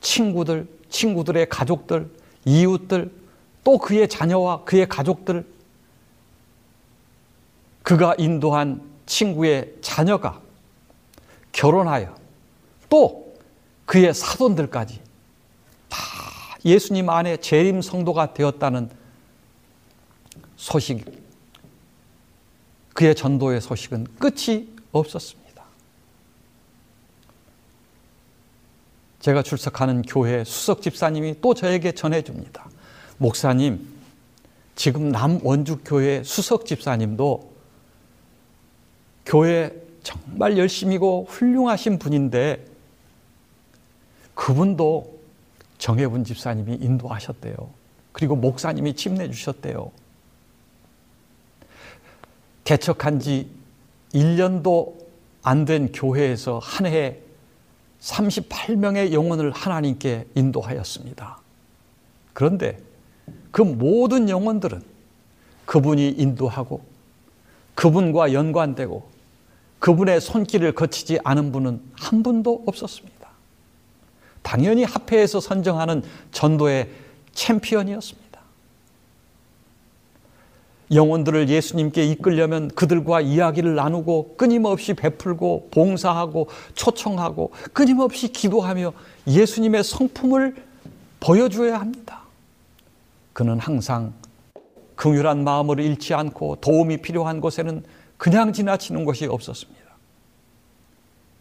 친구들, 0.02 0.68
친구들의 0.90 1.50
가족들, 1.50 2.12
이웃들, 2.46 3.12
또 3.64 3.80
그의 3.80 4.08
자녀와 4.08 4.66
그의 4.66 4.88
가족들, 4.88 5.48
그가 7.82 8.14
인도한 8.20 8.84
친구의 9.08 9.74
자녀가 9.82 10.42
결혼하여 11.54 12.16
또 12.88 13.36
그의 13.88 14.14
사돈들까지 14.14 15.02
다 15.90 15.98
예수님 16.64 17.10
안에 17.10 17.38
재림 17.38 17.82
성도가 17.82 18.36
되었다는 18.36 19.05
소식, 20.58 21.06
그의 22.94 23.14
전도의 23.16 23.62
소식은 23.62 24.08
끝이 24.20 24.70
없었습니다. 24.92 25.46
제가 29.20 29.42
출석하는 29.42 30.04
교회 30.04 30.44
수석 30.44 30.82
집사님이 30.82 31.42
또 31.42 31.54
저에게 31.54 31.92
전해줍니다. 31.92 32.70
목사님, 33.18 33.88
지금 34.76 35.10
남원주 35.10 35.80
교회 35.84 36.22
수석 36.24 36.66
집사님도 36.66 37.54
교회 39.26 39.72
정말 40.04 40.58
열심이고 40.58 41.26
훌륭하신 41.30 41.98
분인데 41.98 42.64
그분도 44.36 45.20
정혜분 45.80 46.24
집사님이 46.24 46.76
인도하셨대요. 46.76 47.56
그리고 48.12 48.36
목사님이 48.36 48.96
침내 48.96 49.30
주셨대요. 49.32 49.92
개척한 52.66 53.20
지 53.22 53.50
1년도 54.14 55.06
안 55.42 55.66
된 55.66 55.92
교회에서 55.92 56.60
한 56.60 56.88
해에 56.88 57.22
38명의 58.02 59.14
영혼을 59.14 59.52
하나님께 59.52 60.26
인도하였습니다. 60.34 61.40
그런데 62.34 62.80
그 63.52 63.62
모든 63.62 64.28
영혼들은 64.28 64.82
그분이 65.66 66.10
인도하고 66.10 66.82
그분과 67.76 68.34
연관되고 68.34 69.08
그분의 69.80 70.20
손길을 70.20 70.74
거치지 70.74 71.20
않은 71.24 71.52
분은 71.52 71.82
한 71.94 72.24
분도 72.24 72.64
없었습니다. 72.66 73.30
당연히 74.42 74.84
합회에서 74.84 75.40
선정하는 75.40 76.04
전도의 76.32 76.90
챔피언이었습니다. 77.34 78.25
영혼들을 80.92 81.50
예수님께 81.50 82.06
이끌려면 82.06 82.68
그들과 82.70 83.22
이야기를 83.22 83.76
나누고 83.76 84.36
끊임없이 84.38 84.94
베풀고 84.94 85.70
봉사하고 85.72 86.50
초청하고 86.76 87.52
끊임없이 87.74 88.32
기도하며 88.32 88.94
예수님의 89.28 89.84
성품을 89.84 90.56
보여줘야 91.20 91.80
합니다. 91.80 92.22
그는 93.34 93.60
항상 93.60 94.14
긍휼한 94.96 95.44
마음을 95.44 95.80
잃지 95.80 96.14
않고 96.14 96.58
도움이 96.62 96.98
필요한 96.98 97.42
곳에는 97.42 97.84
그냥 98.18 98.54
지나치는 98.54 99.06
것이 99.06 99.26
없었습니다. 99.26 99.84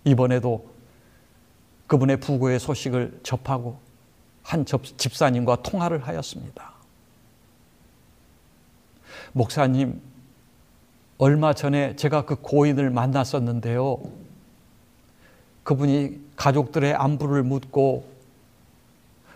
이번에도 0.05 0.67
그분의 1.87 2.19
부고의 2.19 2.59
소식을 2.59 3.21
접하고 3.23 3.79
한 4.43 4.65
집사님과 4.65 5.63
통화를 5.63 6.07
하였습니다. 6.07 6.74
목사님, 9.35 10.01
얼마 11.19 11.53
전에 11.55 11.97
제가 11.97 12.25
그 12.25 12.37
고인을 12.37 12.91
만났었는데요. 12.91 14.01
그분이 15.65 16.21
가족들의 16.37 16.95
안부를 16.95 17.43
묻고 17.43 18.07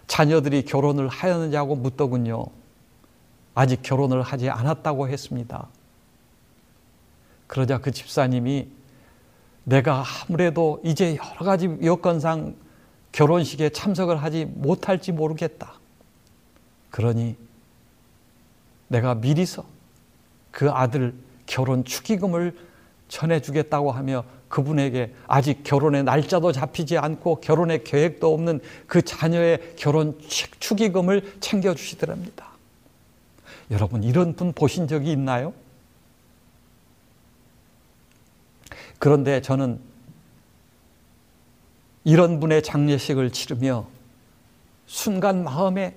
자녀들이 0.06 0.64
결혼을 0.64 1.08
하였느냐고 1.08 1.74
묻더군요. 1.74 2.46
아직 3.56 3.82
결혼을 3.82 4.22
하지 4.22 4.48
않았다고 4.48 5.08
했습니다. 5.08 5.66
그러자 7.48 7.78
그 7.78 7.90
집사님이 7.90 8.68
내가 9.64 10.04
아무래도 10.28 10.80
이제 10.84 11.16
여러 11.16 11.44
가지 11.44 11.76
여건상 11.82 12.54
결혼식에 13.10 13.70
참석을 13.70 14.22
하지 14.22 14.44
못할지 14.44 15.10
모르겠다. 15.10 15.72
그러니 16.90 17.36
내가 18.86 19.16
미리서 19.16 19.77
그 20.50 20.70
아들 20.70 21.14
결혼 21.46 21.84
축의금을 21.84 22.56
전해주겠다고 23.08 23.90
하며 23.92 24.24
그분에게 24.48 25.14
아직 25.26 25.62
결혼의 25.62 26.04
날짜도 26.04 26.52
잡히지 26.52 26.98
않고 26.98 27.40
결혼의 27.40 27.84
계획도 27.84 28.32
없는 28.32 28.60
그 28.86 29.02
자녀의 29.02 29.74
결혼 29.76 30.18
축의금을 30.58 31.34
챙겨주시더랍니다. 31.40 32.48
여러분, 33.70 34.02
이런 34.02 34.34
분 34.34 34.52
보신 34.52 34.88
적이 34.88 35.12
있나요? 35.12 35.52
그런데 38.98 39.42
저는 39.42 39.78
이런 42.04 42.40
분의 42.40 42.62
장례식을 42.62 43.30
치르며 43.32 43.86
순간 44.86 45.44
마음에 45.44 45.94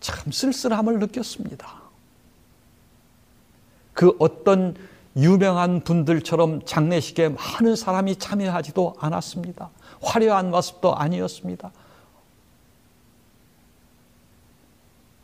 참 0.00 0.32
쓸쓸함을 0.32 0.98
느꼈습니다. 0.98 1.83
그 3.94 4.14
어떤 4.18 4.74
유명한 5.16 5.80
분들처럼 5.80 6.64
장례식에 6.64 7.30
많은 7.30 7.76
사람이 7.76 8.16
참여하지도 8.16 8.96
않았습니다. 8.98 9.70
화려한 10.02 10.50
모습도 10.50 10.94
아니었습니다. 10.96 11.70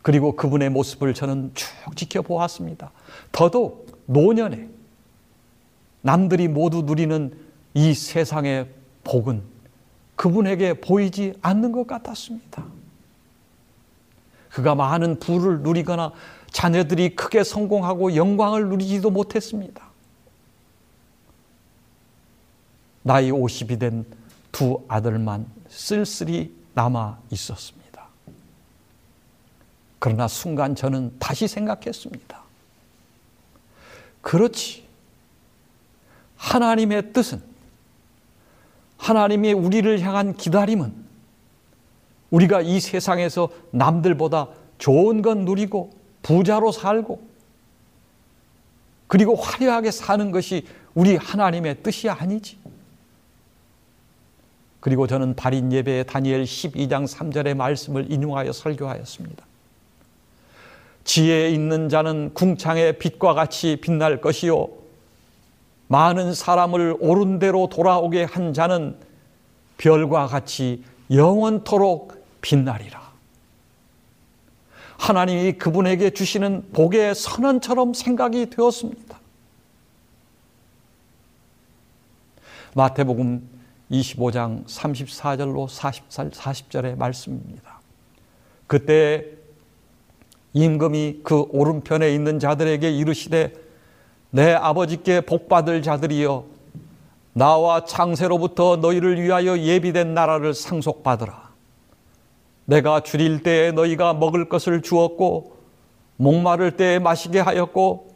그리고 0.02 0.34
그분의 0.36 0.70
모습을 0.70 1.12
저는 1.12 1.52
쭉 1.54 1.68
지켜보았습니다. 1.96 2.90
더더욱 3.32 4.02
노년에 4.06 4.68
남들이 6.00 6.48
모두 6.48 6.82
누리는 6.82 7.36
이 7.74 7.92
세상의 7.92 8.68
복은 9.04 9.42
그분에게 10.16 10.80
보이지 10.80 11.34
않는 11.42 11.72
것 11.72 11.86
같았습니다. 11.86 12.64
그가 14.50 14.74
많은 14.74 15.18
부를 15.18 15.60
누리거나 15.60 16.12
자녀들이 16.50 17.14
크게 17.16 17.44
성공하고 17.44 18.16
영광을 18.16 18.68
누리지도 18.68 19.10
못했습니다. 19.10 19.88
나이 23.02 23.30
50이 23.30 23.78
된 23.78 24.04
두 24.52 24.82
아들만 24.88 25.46
쓸쓸히 25.68 26.54
남아 26.74 27.18
있었습니다. 27.30 28.06
그러나 29.98 30.28
순간 30.28 30.74
저는 30.74 31.16
다시 31.18 31.46
생각했습니다. 31.46 32.42
그렇지. 34.22 34.88
하나님의 36.36 37.12
뜻은 37.12 37.42
하나님의 38.96 39.52
우리를 39.52 40.00
향한 40.00 40.34
기다림은 40.34 40.94
우리가 42.30 42.60
이 42.62 42.80
세상에서 42.80 43.50
남들보다 43.70 44.48
좋은 44.78 45.20
건 45.20 45.44
누리고 45.44 45.90
부자로 46.22 46.72
살고 46.72 47.20
그리고 49.06 49.34
화려하게 49.34 49.90
사는 49.90 50.30
것이 50.30 50.66
우리 50.94 51.16
하나님의 51.16 51.82
뜻이 51.82 52.08
아니지. 52.08 52.58
그리고 54.78 55.06
저는 55.06 55.36
발인 55.36 55.72
예배의 55.72 56.06
다니엘 56.06 56.44
12장 56.44 57.06
3절의 57.06 57.54
말씀을 57.54 58.10
인용하여 58.10 58.52
설교하였습니다. 58.52 59.44
지혜 61.04 61.50
있는 61.50 61.88
자는 61.88 62.32
궁창의 62.34 62.98
빛과 62.98 63.34
같이 63.34 63.76
빛날 63.80 64.20
것이요 64.20 64.68
많은 65.88 66.34
사람을 66.34 66.96
옳은 67.00 67.40
대로 67.40 67.68
돌아오게 67.68 68.24
한 68.24 68.52
자는 68.52 68.96
별과 69.76 70.28
같이 70.28 70.84
영원토록 71.10 72.24
빛나리라. 72.40 72.99
하나님이 75.00 75.52
그분에게 75.54 76.10
주시는 76.10 76.72
복의 76.74 77.14
선언처럼 77.14 77.94
생각이 77.94 78.50
되었습니다. 78.50 79.18
마태복음 82.74 83.48
25장 83.90 84.66
34절로 84.66 85.66
40절의 86.30 86.98
말씀입니다. 86.98 87.80
그때 88.66 89.24
임금이 90.52 91.20
그 91.24 91.46
오른편에 91.50 92.12
있는 92.12 92.38
자들에게 92.38 92.90
이르시되 92.90 93.54
내 94.28 94.52
아버지께 94.52 95.22
복받을 95.22 95.80
자들이여 95.80 96.44
나와 97.32 97.86
창세로부터 97.86 98.76
너희를 98.76 99.20
위하여 99.20 99.58
예비된 99.58 100.12
나라를 100.12 100.52
상속받으라. 100.52 101.49
내가 102.64 103.00
줄일 103.00 103.42
때에 103.42 103.72
너희가 103.72 104.14
먹을 104.14 104.48
것을 104.48 104.82
주었고 104.82 105.56
목마를 106.16 106.76
때에 106.76 106.98
마시게 106.98 107.40
하였고 107.40 108.08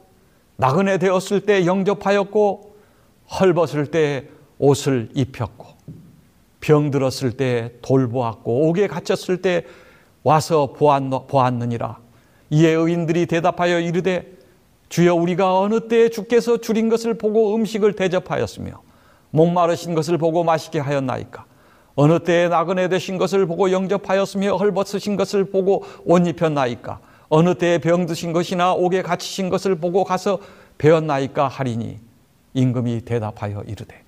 나그네 0.57 0.99
되었을 0.99 1.41
때 1.41 1.67
영접하였고 1.67 2.75
헐벗을 3.41 3.87
때에 3.87 4.29
옷을 4.59 5.09
입혔고 5.15 5.67
병들었을 6.61 7.37
때 7.37 7.73
돌보았고 7.83 8.69
옥에 8.69 8.87
갇혔을 8.87 9.43
때 9.43 9.65
와서 10.23 10.73
보았느니라. 10.73 11.99
이에 12.51 12.71
의인들이 12.71 13.27
대답하여 13.27 13.81
이르되 13.81 14.33
주여 14.89 15.15
우리가 15.15 15.59
어느 15.59 15.89
때에 15.89 16.09
주께서 16.09 16.59
줄인 16.59 16.89
것을 16.89 17.15
보고 17.15 17.55
음식을 17.55 17.95
대접하였으며 17.95 18.81
목마르신 19.31 19.95
것을 19.95 20.19
보고 20.19 20.45
마시게 20.45 20.79
하였나이까 20.79 21.47
어느 21.97 22.19
때에 22.19 22.49
나그네 22.49 22.89
되신 22.89 23.19
것을 23.19 23.47
보고 23.47 23.71
영접하였으며 23.71 24.57
헐벗으신 24.57 25.17
것을 25.17 25.45
보고 25.45 25.85
옷 26.05 26.27
입혔나이까? 26.27 26.99
어느 27.29 27.55
때에 27.55 27.79
병 27.79 28.07
드신 28.07 28.33
것이나 28.33 28.73
옥에 28.73 29.03
갇히신 29.03 29.49
것을 29.49 29.77
보고 29.77 30.05
가서 30.05 30.39
배웠나이까 30.79 31.49
하리니 31.49 31.99
임금이 32.55 33.03
대답하여 33.03 33.63
이르되 33.67 34.03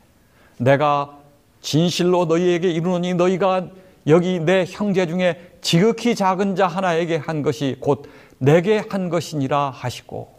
내가 0.58 1.18
진실로 1.60 2.26
너희에게 2.26 2.70
이르노니 2.70 3.14
너희가 3.14 3.68
여기 4.06 4.38
내 4.38 4.64
형제 4.68 5.06
중에 5.06 5.40
지극히 5.60 6.14
작은 6.14 6.54
자 6.54 6.66
하나에게 6.66 7.16
한 7.16 7.42
것이 7.42 7.76
곧 7.80 8.08
내게 8.38 8.82
한 8.88 9.08
것이니라 9.08 9.70
하시고 9.70 10.36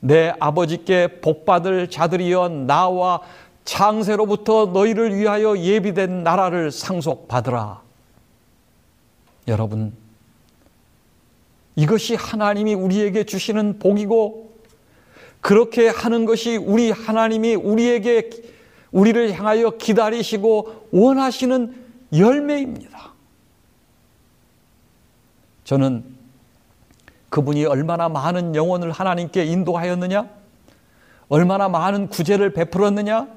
내 0.00 0.32
아버지께 0.40 1.20
복받을 1.20 1.90
자들이여 1.90 2.48
나와 2.66 3.20
창세로부터 3.64 4.66
너희를 4.66 5.14
위하여 5.14 5.56
예비된 5.56 6.22
나라를 6.22 6.70
상속받으라. 6.70 7.82
여러분, 9.48 9.94
이것이 11.76 12.14
하나님이 12.14 12.74
우리에게 12.74 13.24
주시는 13.24 13.78
복이고, 13.78 14.50
그렇게 15.40 15.88
하는 15.88 16.24
것이 16.24 16.56
우리 16.56 16.90
하나님이 16.90 17.54
우리에게, 17.54 18.30
우리를 18.92 19.32
향하여 19.32 19.70
기다리시고 19.70 20.88
원하시는 20.90 21.74
열매입니다. 22.12 23.12
저는 25.64 26.04
그분이 27.28 27.64
얼마나 27.64 28.08
많은 28.08 28.56
영혼을 28.56 28.90
하나님께 28.90 29.44
인도하였느냐? 29.44 30.28
얼마나 31.28 31.68
많은 31.68 32.08
구제를 32.08 32.52
베풀었느냐? 32.52 33.28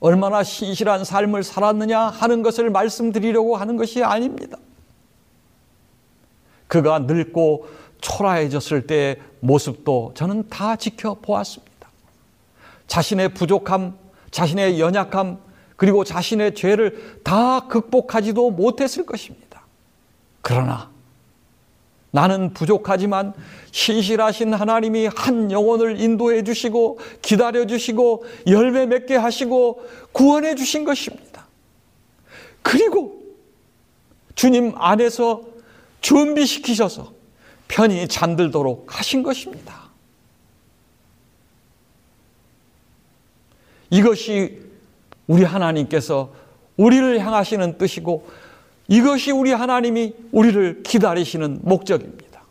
얼마나 0.00 0.42
신실한 0.42 1.04
삶을 1.04 1.42
살았느냐 1.42 2.00
하는 2.00 2.42
것을 2.42 2.70
말씀드리려고 2.70 3.56
하는 3.56 3.76
것이 3.76 4.02
아닙니다. 4.02 4.56
그가 6.68 7.00
늙고 7.00 7.66
초라해졌을 8.00 8.86
때의 8.86 9.20
모습도 9.40 10.12
저는 10.14 10.48
다 10.48 10.76
지켜보았습니다. 10.76 11.88
자신의 12.86 13.34
부족함, 13.34 13.96
자신의 14.30 14.80
연약함, 14.80 15.38
그리고 15.76 16.04
자신의 16.04 16.54
죄를 16.54 17.20
다 17.22 17.66
극복하지도 17.68 18.50
못했을 18.50 19.06
것입니다. 19.06 19.62
그러나 20.42 20.90
나는 22.10 22.54
부족하지만 22.54 23.34
신실하신 23.70 24.54
하나님이 24.54 25.08
한 25.14 25.50
영혼을 25.50 26.00
인도해 26.00 26.42
주시고 26.42 26.98
기다려 27.20 27.66
주시고 27.66 28.24
열매 28.46 28.86
맺게 28.86 29.16
하시고 29.16 29.84
구원해 30.12 30.54
주신 30.54 30.84
것입니다. 30.84 31.46
그리고 32.62 33.22
주님 34.34 34.72
안에서 34.76 35.42
준비시키셔서 36.00 37.12
편히 37.66 38.08
잠들도록 38.08 38.86
하신 38.98 39.22
것입니다. 39.22 39.88
이것이 43.90 44.60
우리 45.26 45.44
하나님께서 45.44 46.32
우리를 46.76 47.18
향하시는 47.20 47.78
뜻이고 47.78 48.28
이것이 48.88 49.30
우리 49.30 49.52
하나님이 49.52 50.14
우리를 50.32 50.82
기다리시는 50.82 51.60
목적입니다. 51.62 52.42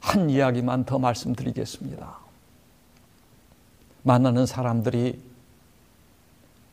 한 0.00 0.30
이야기만 0.30 0.84
더 0.84 0.98
말씀드리겠습니다. 0.98 2.18
만나는 4.02 4.46
사람들이 4.46 5.20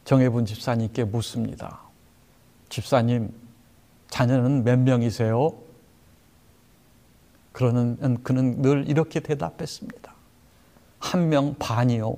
정혜분 0.05 0.45
집사님께 0.45 1.03
묻습니다. 1.05 1.79
집사님, 2.69 3.31
자녀는 4.09 4.63
몇 4.63 4.79
명이세요? 4.79 5.53
그러는 7.51 8.23
그는 8.23 8.61
늘 8.61 8.89
이렇게 8.89 9.19
대답했습니다. 9.19 10.13
한 10.99 11.29
명 11.29 11.55
반이요. 11.59 12.17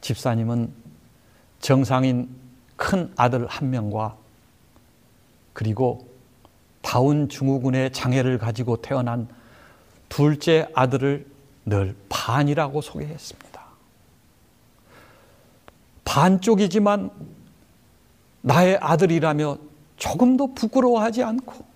집사님은 0.00 0.72
정상인 1.60 2.28
큰 2.76 3.12
아들 3.16 3.46
한 3.46 3.70
명과 3.70 4.16
그리고 5.52 6.06
다운 6.82 7.28
증후군의 7.28 7.92
장애를 7.92 8.38
가지고 8.38 8.80
태어난 8.80 9.28
둘째 10.08 10.68
아들을 10.74 11.26
늘 11.66 11.94
반이라고 12.08 12.80
소개했습니다. 12.80 13.60
반쪽이지만 16.04 17.10
나의 18.40 18.78
아들이라며 18.80 19.58
조금도 19.96 20.54
부끄러워하지 20.54 21.22
않고 21.22 21.66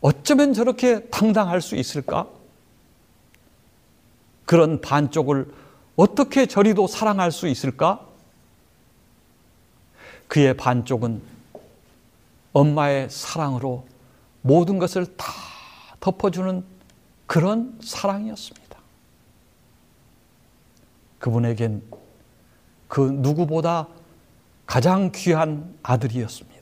어쩌면 0.00 0.52
저렇게 0.52 1.06
당당할 1.08 1.60
수 1.60 1.76
있을까? 1.76 2.26
그런 4.44 4.80
반쪽을 4.80 5.52
어떻게 5.96 6.46
저리도 6.46 6.86
사랑할 6.86 7.30
수 7.30 7.46
있을까? 7.46 8.06
그의 10.28 10.56
반쪽은 10.56 11.22
엄마의 12.52 13.10
사랑으로 13.10 13.86
모든 14.40 14.78
것을 14.78 15.16
다 15.16 15.26
덮어주는 16.00 16.64
그런 17.26 17.78
사랑이었습니다. 17.82 18.64
그분에겐 21.18 21.82
그 22.88 23.00
누구보다 23.00 23.88
가장 24.66 25.10
귀한 25.14 25.76
아들이었습니다. 25.82 26.54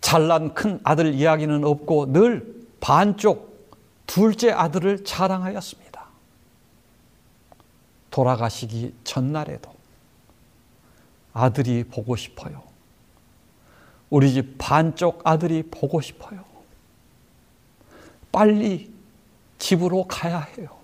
잘난 0.00 0.54
큰 0.54 0.80
아들 0.84 1.14
이야기는 1.14 1.64
없고 1.64 2.12
늘 2.12 2.66
반쪽 2.80 3.70
둘째 4.06 4.50
아들을 4.50 5.04
자랑하였습니다. 5.04 5.81
돌아가시기 8.12 8.94
전날에도 9.02 9.74
아들이 11.32 11.82
보고 11.82 12.14
싶어요. 12.14 12.62
우리 14.10 14.32
집 14.32 14.56
반쪽 14.58 15.22
아들이 15.24 15.62
보고 15.62 16.00
싶어요. 16.00 16.44
빨리 18.30 18.92
집으로 19.58 20.04
가야 20.06 20.40
해요. 20.40 20.78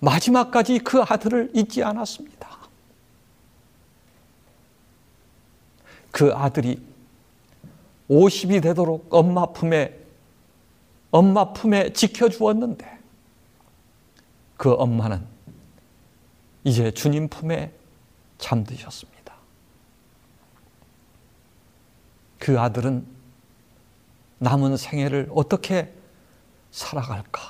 마지막까지 0.00 0.80
그 0.80 1.02
아들을 1.02 1.52
잊지 1.54 1.82
않았습니다. 1.82 2.46
그 6.10 6.32
아들이 6.34 6.82
50이 8.10 8.62
되도록 8.62 9.08
엄마 9.10 9.46
품에 9.46 9.98
엄마 11.10 11.52
품에 11.54 11.94
지켜주었는데 11.94 12.95
그 14.56 14.72
엄마는 14.72 15.24
이제 16.64 16.90
주님 16.90 17.28
품에 17.28 17.72
잠드셨습니다. 18.38 19.34
그 22.38 22.58
아들은 22.58 23.06
남은 24.38 24.76
생애를 24.76 25.28
어떻게 25.34 25.92
살아갈까? 26.70 27.40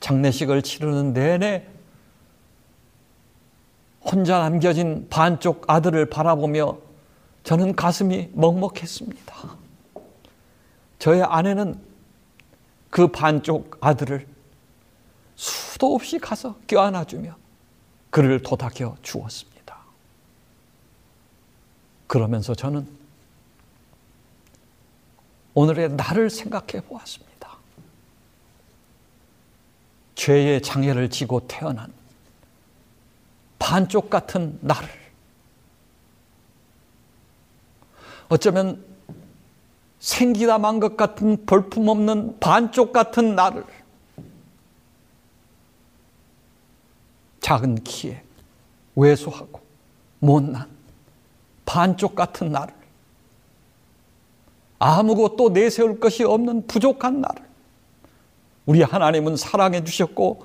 장례식을 0.00 0.62
치르는 0.62 1.12
내내 1.12 1.66
혼자 4.00 4.38
남겨진 4.38 5.08
반쪽 5.10 5.64
아들을 5.68 6.06
바라보며 6.08 6.78
저는 7.44 7.76
가슴이 7.76 8.30
먹먹했습니다. 8.32 9.34
저의 10.98 11.22
아내는 11.22 11.80
그 12.90 13.08
반쪽 13.08 13.76
아들을 13.80 14.26
수도 15.38 15.94
없이 15.94 16.18
가서 16.18 16.56
껴안아주며 16.66 17.36
그를 18.10 18.42
도닥여 18.42 18.96
주었습니다. 19.02 19.78
그러면서 22.08 22.54
저는 22.54 22.88
오늘의 25.54 25.90
나를 25.90 26.28
생각해 26.28 26.84
보았습니다. 26.84 27.56
죄의 30.16 30.60
장애를 30.62 31.08
지고 31.10 31.46
태어난 31.46 31.92
반쪽 33.60 34.10
같은 34.10 34.58
나를 34.60 34.88
어쩌면 38.28 38.84
생기다 40.00 40.58
만 40.58 40.80
것 40.80 40.96
같은 40.96 41.44
볼품없는 41.46 42.40
반쪽 42.40 42.92
같은 42.92 43.36
나를 43.36 43.64
작은 47.48 47.76
키에 47.76 48.22
왜소하고 48.94 49.62
못난 50.18 50.68
반쪽 51.64 52.14
같은 52.14 52.52
나를 52.52 52.74
아무것도 54.78 55.48
내세울 55.48 55.98
것이 55.98 56.24
없는 56.24 56.66
부족한 56.66 57.22
나를 57.22 57.42
우리 58.66 58.82
하나님은 58.82 59.36
사랑해 59.36 59.82
주셨고 59.82 60.44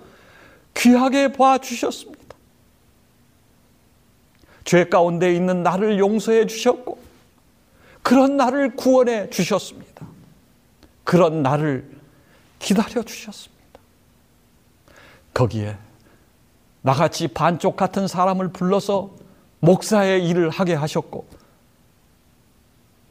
귀하게 0.76 1.34
봐 1.34 1.58
주셨습니다. 1.58 2.38
죄 4.64 4.86
가운데 4.86 5.36
있는 5.36 5.62
나를 5.62 6.00
용서해 6.00 6.48
주셨고 6.48 7.00
그런 8.02 8.38
나를 8.38 8.78
구원해 8.78 9.30
주셨습니다. 9.30 10.08
그런 11.04 11.44
나를 11.44 11.86
기다려 12.60 13.04
주셨습니다. 13.04 13.54
거기에 15.34 15.78
나같이 16.84 17.28
반쪽 17.30 17.76
같은 17.76 18.08
사람을 18.08 18.50
불러서 18.50 19.10
목사의 19.62 20.28
일을 20.28 20.50
하게 20.50 20.76
하셨고 20.76 21.26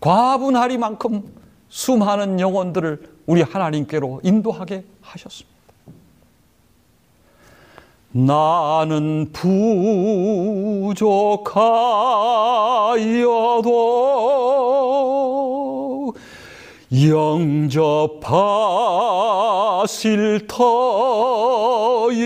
과분하리만큼 0.01 1.35
수많은 1.69 2.39
영혼들을 2.39 3.11
우리 3.27 3.43
하나님께로 3.43 4.21
인도하게 4.23 4.85
하셨습니다. 5.01 5.53
나는 8.13 9.33
부족하여도 9.33 10.13
영접하실 18.13 18.47
터이니 20.47 22.23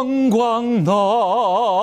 영광 0.00 0.82
나라 0.82 1.76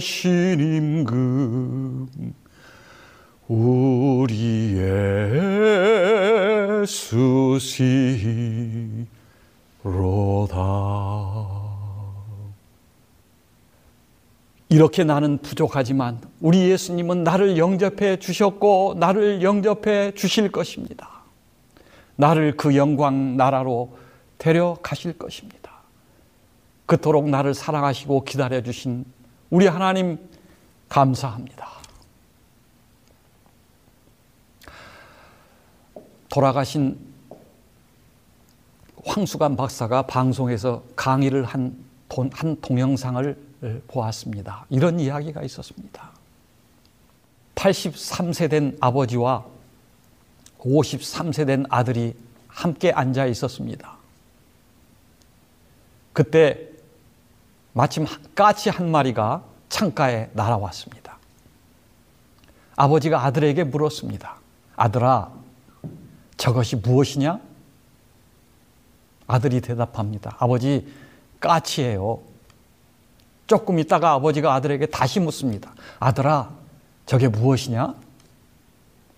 계신 0.00 0.58
임금 0.58 2.08
우리의 3.46 4.86
수시로다 6.86 8.24
이렇게 14.70 15.04
나는 15.04 15.36
부족하지만 15.42 16.22
우리 16.40 16.70
예수님은 16.70 17.22
나를 17.22 17.58
영접해 17.58 18.16
주셨고 18.16 18.96
나를 18.98 19.42
영접해 19.42 20.12
주실 20.12 20.50
것입니다. 20.50 21.10
나를 22.16 22.56
그 22.56 22.74
영광 22.76 23.36
나라로 23.36 24.03
데려가실 24.44 25.16
것입니다. 25.16 25.72
그토록 26.84 27.30
나를 27.30 27.54
사랑하시고 27.54 28.24
기다려 28.24 28.62
주신 28.62 29.06
우리 29.48 29.66
하나님 29.66 30.18
감사합니다. 30.90 31.66
돌아가신 36.28 36.98
황수관 39.06 39.56
박사가 39.56 40.02
방송에서 40.02 40.82
강의를 40.94 41.44
한, 41.44 41.74
돈, 42.10 42.30
한 42.34 42.60
동영상을 42.60 43.82
보았습니다. 43.88 44.66
이런 44.68 45.00
이야기가 45.00 45.42
있었습니다. 45.42 46.10
83세 47.54 48.50
된 48.50 48.76
아버지와 48.78 49.46
53세 50.58 51.46
된 51.46 51.64
아들이 51.70 52.14
함께 52.46 52.92
앉아 52.92 53.24
있었습니다. 53.26 54.03
그때 56.14 56.70
마침 57.74 58.06
까치 58.34 58.70
한 58.70 58.90
마리가 58.90 59.42
창가에 59.68 60.30
날아왔습니다. 60.32 61.18
아버지가 62.76 63.24
아들에게 63.24 63.64
물었습니다. 63.64 64.36
아들아, 64.76 65.32
저것이 66.36 66.76
무엇이냐? 66.76 67.40
아들이 69.26 69.60
대답합니다. 69.60 70.36
아버지, 70.38 70.86
까치예요. 71.40 72.20
조금 73.46 73.78
있다가 73.78 74.12
아버지가 74.12 74.54
아들에게 74.54 74.86
다시 74.86 75.18
묻습니다. 75.20 75.74
아들아, 75.98 76.50
저게 77.06 77.28
무엇이냐? 77.28 77.94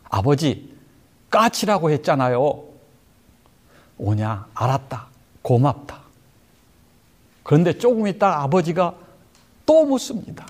아버지, 0.05 0.75
까치라고 1.31 1.91
했잖아요. 1.91 2.65
오냐? 3.99 4.47
알았다. 4.55 5.07
고맙다. 5.43 6.06
그런데 7.47 7.79
조금 7.79 8.09
있다가 8.09 8.43
아버지가 8.43 8.97
또 9.65 9.85
묻습니다. 9.85 10.45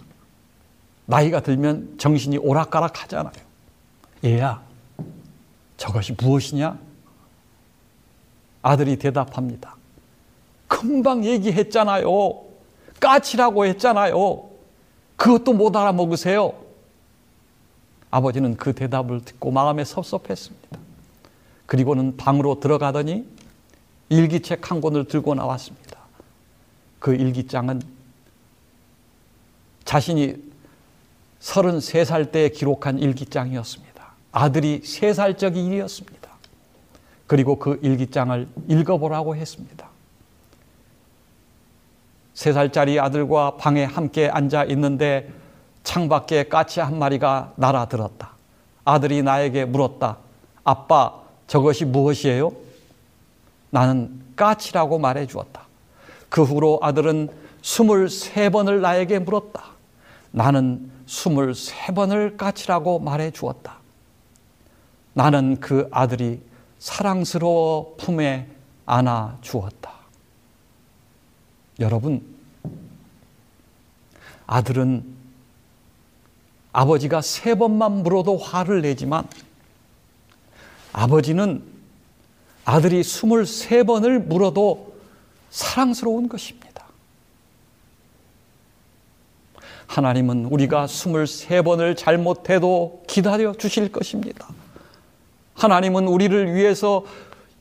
나이가 1.04 1.40
들면 1.40 1.96
정신이 1.98 2.38
오락가락 2.38 3.02
하잖아요. 3.02 3.34
얘야, 4.24 4.62
저것이 5.76 6.14
무엇이냐? 6.18 6.78
아들이 8.62 8.96
대답합니다. 8.96 9.76
금방 10.68 11.22
얘기했잖아요. 11.22 12.08
까치라고 12.98 13.66
했잖아요. 13.66 14.48
그것도 15.16 15.52
못 15.52 15.76
알아먹으세요. 15.76 16.54
아버지는 18.10 18.56
그 18.56 18.72
대답을 18.72 19.22
듣고 19.22 19.50
마음에 19.50 19.84
섭섭했습니다. 19.84 20.78
그리고는 21.66 22.16
방으로 22.16 22.58
들어가더니 22.58 23.26
일기책 24.08 24.70
한 24.70 24.80
권을 24.80 25.04
들고 25.04 25.34
나왔습니다. 25.34 25.85
그 26.98 27.14
일기장은 27.14 27.82
자신이 29.84 30.36
33살 31.40 32.32
때 32.32 32.48
기록한 32.48 32.98
일기장이었습니다. 32.98 33.86
아들이 34.32 34.80
3살 34.80 35.38
적의 35.38 35.64
일이었습니다. 35.64 36.30
그리고 37.26 37.58
그 37.58 37.78
일기장을 37.82 38.48
읽어보라고 38.68 39.36
했습니다. 39.36 39.88
세 42.34 42.52
살짜리 42.52 43.00
아들과 43.00 43.56
방에 43.56 43.84
함께 43.84 44.28
앉아 44.28 44.64
있는데 44.64 45.32
창밖에 45.84 46.48
까치 46.48 46.80
한 46.80 46.98
마리가 46.98 47.54
날아들었다. 47.56 48.32
아들이 48.84 49.22
나에게 49.22 49.64
물었다. 49.64 50.18
아빠, 50.64 51.14
저것이 51.46 51.84
무엇이에요? 51.84 52.52
나는 53.70 54.20
까치라고 54.36 54.98
말해 54.98 55.26
주었다. 55.26 55.65
그 56.36 56.42
후로 56.42 56.80
아들은 56.82 57.30
23번을 57.62 58.80
나에게 58.80 59.20
물었다. 59.20 59.70
나는 60.32 60.90
23번을 61.06 62.36
까치라고 62.36 62.98
말해 62.98 63.30
주었다. 63.30 63.78
나는 65.14 65.58
그 65.60 65.88
아들이 65.90 66.42
사랑스러워 66.78 67.94
품에 67.96 68.48
안아 68.84 69.38
주었다. 69.40 69.94
여러분, 71.80 72.22
아들은 74.46 75.06
아버지가 76.70 77.22
세 77.22 77.54
번만 77.54 78.02
물어도 78.02 78.36
화를 78.36 78.82
내지만 78.82 79.26
아버지는 80.92 81.64
아들이 82.66 83.00
23번을 83.00 84.18
물어도 84.18 84.95
사랑스러운 85.50 86.28
것입니다. 86.28 86.86
하나님은 89.86 90.46
우리가 90.46 90.86
23번을 90.86 91.96
잘못해도 91.96 93.04
기다려 93.06 93.54
주실 93.54 93.90
것입니다. 93.92 94.48
하나님은 95.54 96.06
우리를 96.08 96.54
위해서 96.54 97.04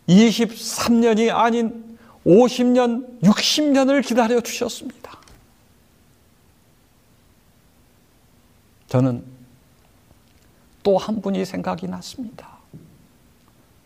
23년이 0.09 1.33
아닌 1.33 1.97
50년, 2.25 3.21
60년을 3.21 4.05
기다려 4.05 4.41
주셨습니다. 4.41 5.17
저는 8.87 9.23
또 10.83 10.97
한 10.97 11.19
분이 11.21 11.45
생각이 11.45 11.87
났습니다. 11.87 12.57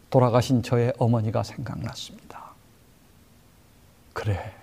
돌아가신 0.09 0.63
저의 0.63 0.91
어머니가 0.97 1.43
생각났습니다. 1.43 2.48
그래. 4.13 4.53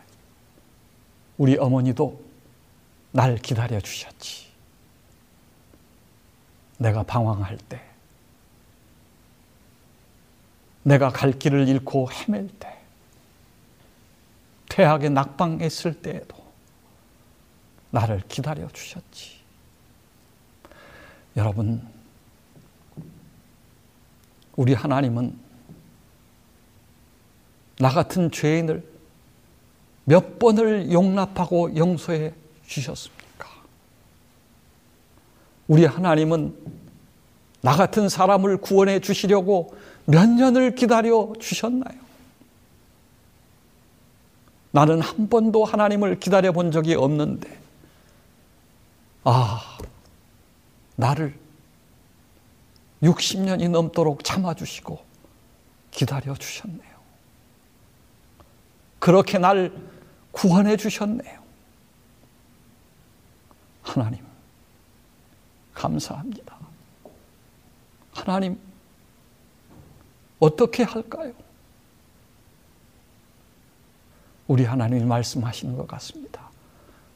우리 1.38 1.56
어머니도 1.56 2.22
날 3.12 3.36
기다려 3.36 3.80
주셨지. 3.80 4.46
내가 6.78 7.02
방황할 7.02 7.56
때, 7.56 7.80
내가 10.82 11.10
갈 11.10 11.32
길을 11.32 11.68
잃고 11.68 12.10
헤맬 12.10 12.48
때, 12.58 12.76
퇴학에 14.68 15.08
낙방했을 15.08 16.02
때에도 16.02 16.36
나를 17.90 18.22
기다려 18.28 18.68
주셨지. 18.68 19.36
여러분, 21.36 21.86
우리 24.54 24.74
하나님은 24.74 25.38
나 27.78 27.90
같은 27.90 28.30
죄인을 28.30 28.95
몇 30.06 30.38
번을 30.38 30.92
용납하고 30.92 31.76
용서해 31.76 32.32
주셨습니까? 32.64 33.48
우리 35.66 35.84
하나님은 35.84 36.56
나 37.60 37.74
같은 37.74 38.08
사람을 38.08 38.58
구원해 38.58 39.00
주시려고 39.00 39.74
몇 40.04 40.28
년을 40.28 40.76
기다려 40.76 41.32
주셨나요? 41.40 41.98
나는 44.70 45.00
한 45.00 45.28
번도 45.28 45.64
하나님을 45.64 46.20
기다려 46.20 46.52
본 46.52 46.70
적이 46.70 46.94
없는데, 46.94 47.58
아, 49.24 49.78
나를 50.94 51.36
60년이 53.02 53.68
넘도록 53.70 54.22
참아주시고 54.22 55.00
기다려 55.90 56.34
주셨네요. 56.34 56.96
그렇게 58.98 59.38
날 59.38 59.72
구원해 60.36 60.76
주셨네요. 60.76 61.40
하나님, 63.82 64.22
감사합니다. 65.72 66.58
하나님, 68.12 68.60
어떻게 70.38 70.82
할까요? 70.82 71.32
우리 74.46 74.64
하나님이 74.64 75.04
말씀하시는 75.04 75.74
것 75.74 75.88
같습니다. 75.88 76.50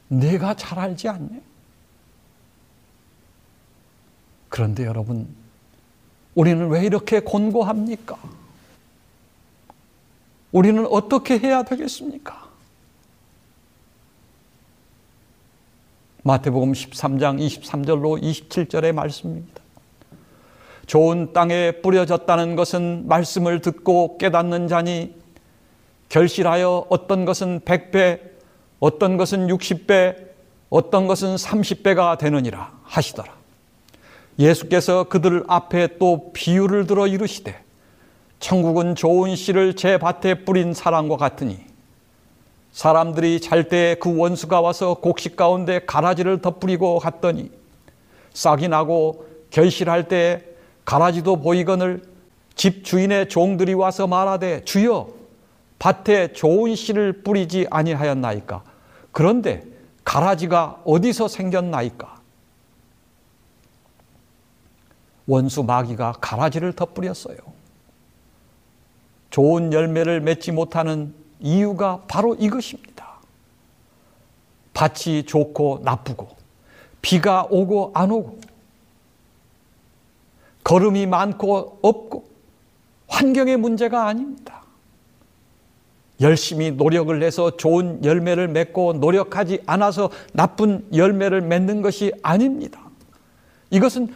내가 0.07 0.55
잘 0.55 0.79
알지 0.79 1.07
않냐? 1.07 1.39
그런데 4.49 4.83
여러분, 4.83 5.27
우리는 6.33 6.67
왜 6.69 6.85
이렇게 6.85 7.19
곤고합니까? 7.19 8.17
우리는 10.51 10.85
어떻게 10.87 11.37
해야 11.37 11.61
되겠습니까? 11.61 12.50
마태복음 16.23 16.73
13장 16.73 17.39
23절로 17.39 18.21
27절의 18.21 18.91
말씀입니다. 18.91 19.61
좋은 20.85 21.33
땅에 21.33 21.71
뿌려졌다는 21.81 22.55
것은 22.55 23.07
말씀을 23.07 23.61
듣고 23.61 24.19
깨닫는 24.19 24.67
자니 24.67 25.15
결실하여 26.09 26.85
어떤 26.89 27.25
것은 27.25 27.61
100배, 27.61 28.19
어떤 28.79 29.17
것은 29.17 29.47
60배, 29.47 30.15
어떤 30.69 31.07
것은 31.07 31.35
30배가 31.37 32.19
되느니라 32.19 32.71
하시더라. 32.83 33.33
예수께서 34.37 35.05
그들 35.05 35.43
앞에 35.47 35.97
또 35.97 36.31
비유를 36.33 36.85
들어 36.85 37.07
이르시되 37.07 37.63
천국은 38.39 38.93
좋은 38.93 39.35
씨를 39.35 39.75
제 39.75 39.97
밭에 39.97 40.45
뿌린 40.45 40.73
사람과 40.73 41.17
같으니 41.17 41.70
사람들이 42.71 43.41
잘 43.41 43.67
때 43.67 43.95
그 43.99 44.15
원수가 44.17 44.61
와서 44.61 44.93
곡식 44.95 45.35
가운데 45.35 45.79
가라지를 45.85 46.41
덧뿌리고 46.41 46.99
갔더니 46.99 47.51
싹이 48.33 48.67
나고 48.69 49.25
결실할 49.49 50.07
때 50.07 50.45
가라지도 50.85 51.37
보이거늘 51.37 52.03
집 52.55 52.83
주인의 52.85 53.29
종들이 53.29 53.73
와서 53.73 54.07
말하되 54.07 54.63
주여 54.63 55.09
밭에 55.79 56.33
좋은 56.33 56.75
씨를 56.75 57.23
뿌리지 57.23 57.67
아니하였나이까 57.69 58.63
그런데 59.11 59.63
가라지가 60.03 60.81
어디서 60.85 61.27
생겼나이까 61.27 62.21
원수 65.27 65.63
마귀가 65.63 66.13
가라지를 66.19 66.73
덧뿌렸어요. 66.73 67.37
좋은 69.29 69.71
열매를 69.71 70.19
맺지 70.21 70.51
못하는 70.51 71.13
이유가 71.41 72.01
바로 72.07 72.35
이것입니다. 72.35 73.19
밭이 74.73 75.25
좋고 75.25 75.81
나쁘고, 75.83 76.29
비가 77.01 77.45
오고 77.49 77.91
안 77.93 78.11
오고, 78.11 78.39
걸음이 80.63 81.05
많고 81.07 81.79
없고, 81.81 82.25
환경의 83.07 83.57
문제가 83.57 84.07
아닙니다. 84.07 84.61
열심히 86.21 86.71
노력을 86.71 87.21
해서 87.21 87.57
좋은 87.57 88.05
열매를 88.05 88.47
맺고 88.47 88.93
노력하지 88.93 89.63
않아서 89.65 90.11
나쁜 90.33 90.87
열매를 90.93 91.41
맺는 91.41 91.81
것이 91.81 92.11
아닙니다. 92.21 92.79
이것은 93.71 94.13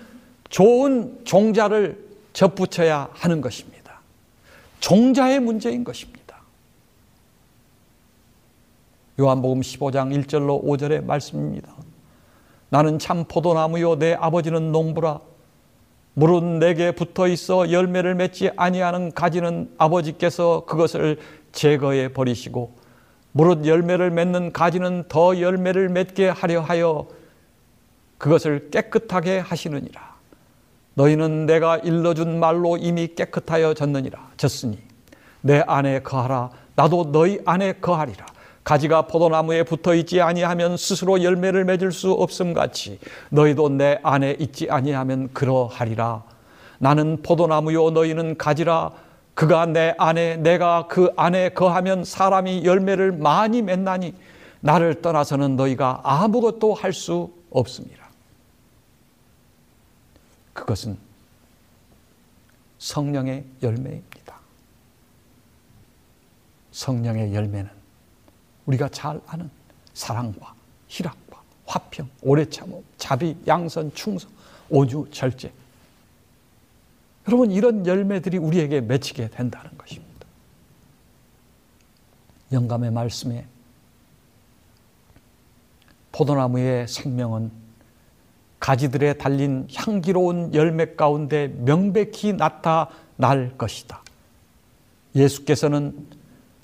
좋은 0.49 1.19
종자를 1.25 2.05
접붙여야 2.33 3.09
하는 3.11 3.41
것입니다. 3.41 3.99
종자의 4.79 5.39
문제인 5.39 5.83
것입니다. 5.83 6.14
요한복음 9.17 9.61
15장 9.61 10.25
1절로 10.25 10.61
5절의 10.61 11.05
말씀입니다. 11.05 11.73
나는 12.67 12.99
참 12.99 13.23
포도나무요 13.23 13.97
내 13.97 14.13
아버지는 14.13 14.73
농부라 14.73 15.21
물은 16.15 16.59
내게 16.59 16.91
붙어 16.91 17.27
있어 17.29 17.71
열매를 17.71 18.15
맺지 18.15 18.51
아니하는 18.57 19.13
가지는 19.13 19.71
아버지께서 19.77 20.65
그것을 20.65 21.19
제거해 21.53 22.11
버리시고 22.11 22.73
무릇 23.31 23.65
열매를 23.65 24.11
맺는 24.11 24.51
가지는 24.51 25.05
더 25.07 25.39
열매를 25.39 25.87
맺게 25.87 26.27
하려 26.27 26.59
하여 26.59 27.07
그것을 28.17 28.69
깨끗하게 28.69 29.39
하시느니라. 29.39 30.15
너희는 30.95 31.45
내가 31.45 31.77
일러준 31.77 32.39
말로 32.39 32.75
이미 32.75 33.07
깨끗하여 33.07 33.73
졌느니라 33.73 34.31
졌으니 34.35 34.77
내 35.41 35.63
안에 35.67 36.01
거하라 36.01 36.49
나도 36.75 37.11
너희 37.11 37.39
안에 37.45 37.73
거하리라 37.73 38.25
가지가 38.65 39.03
포도나무에 39.03 39.63
붙어 39.63 39.93
있지 39.95 40.19
아니하면 40.19 40.75
스스로 40.75 41.23
열매를 41.23 41.63
맺을 41.65 41.93
수 41.93 42.11
없음 42.11 42.53
같이 42.53 42.99
너희도 43.29 43.69
내 43.69 43.99
안에 44.03 44.35
있지 44.39 44.67
아니하면 44.69 45.31
그러하리라 45.33 46.23
나는 46.79 47.21
포도나무요 47.21 47.91
너희는 47.91 48.37
가지라 48.37 48.91
그가 49.35 49.65
내 49.67 49.93
안에 49.97 50.37
내가 50.37 50.87
그 50.87 51.11
안에 51.15 51.49
거하면 51.49 52.03
사람이 52.03 52.65
열매를 52.65 53.11
많이 53.11 53.61
맺나니 53.61 54.13
나를 54.61 55.01
떠나서는 55.01 55.55
너희가 55.55 56.01
아무것도 56.03 56.73
할 56.73 56.91
수 56.91 57.31
없습니다. 57.51 58.05
그것은 60.53 60.97
성령의 62.79 63.45
열매입니다. 63.61 64.39
성령의 66.71 67.33
열매는 67.33 67.69
우리가 68.65 68.89
잘 68.89 69.21
아는 69.27 69.49
사랑과 69.93 70.53
희락과 70.87 71.41
화평, 71.65 72.09
오래 72.21 72.45
참음, 72.45 72.83
자비, 72.97 73.35
양선, 73.47 73.93
충성, 73.93 74.29
온유, 74.69 75.07
절제. 75.11 75.51
여러분 77.27 77.51
이런 77.51 77.85
열매들이 77.85 78.37
우리에게 78.37 78.81
맺히게 78.81 79.29
된다는 79.29 79.75
것입니다. 79.77 80.27
영감의 82.51 82.91
말씀에 82.91 83.45
포도나무의 86.11 86.87
생명은 86.87 87.51
가지들에 88.59 89.13
달린 89.13 89.67
향기로운 89.73 90.53
열매 90.53 90.95
가운데 90.95 91.47
명백히 91.47 92.33
나타날 92.33 93.57
것이다. 93.57 94.01
예수께서는 95.15 96.07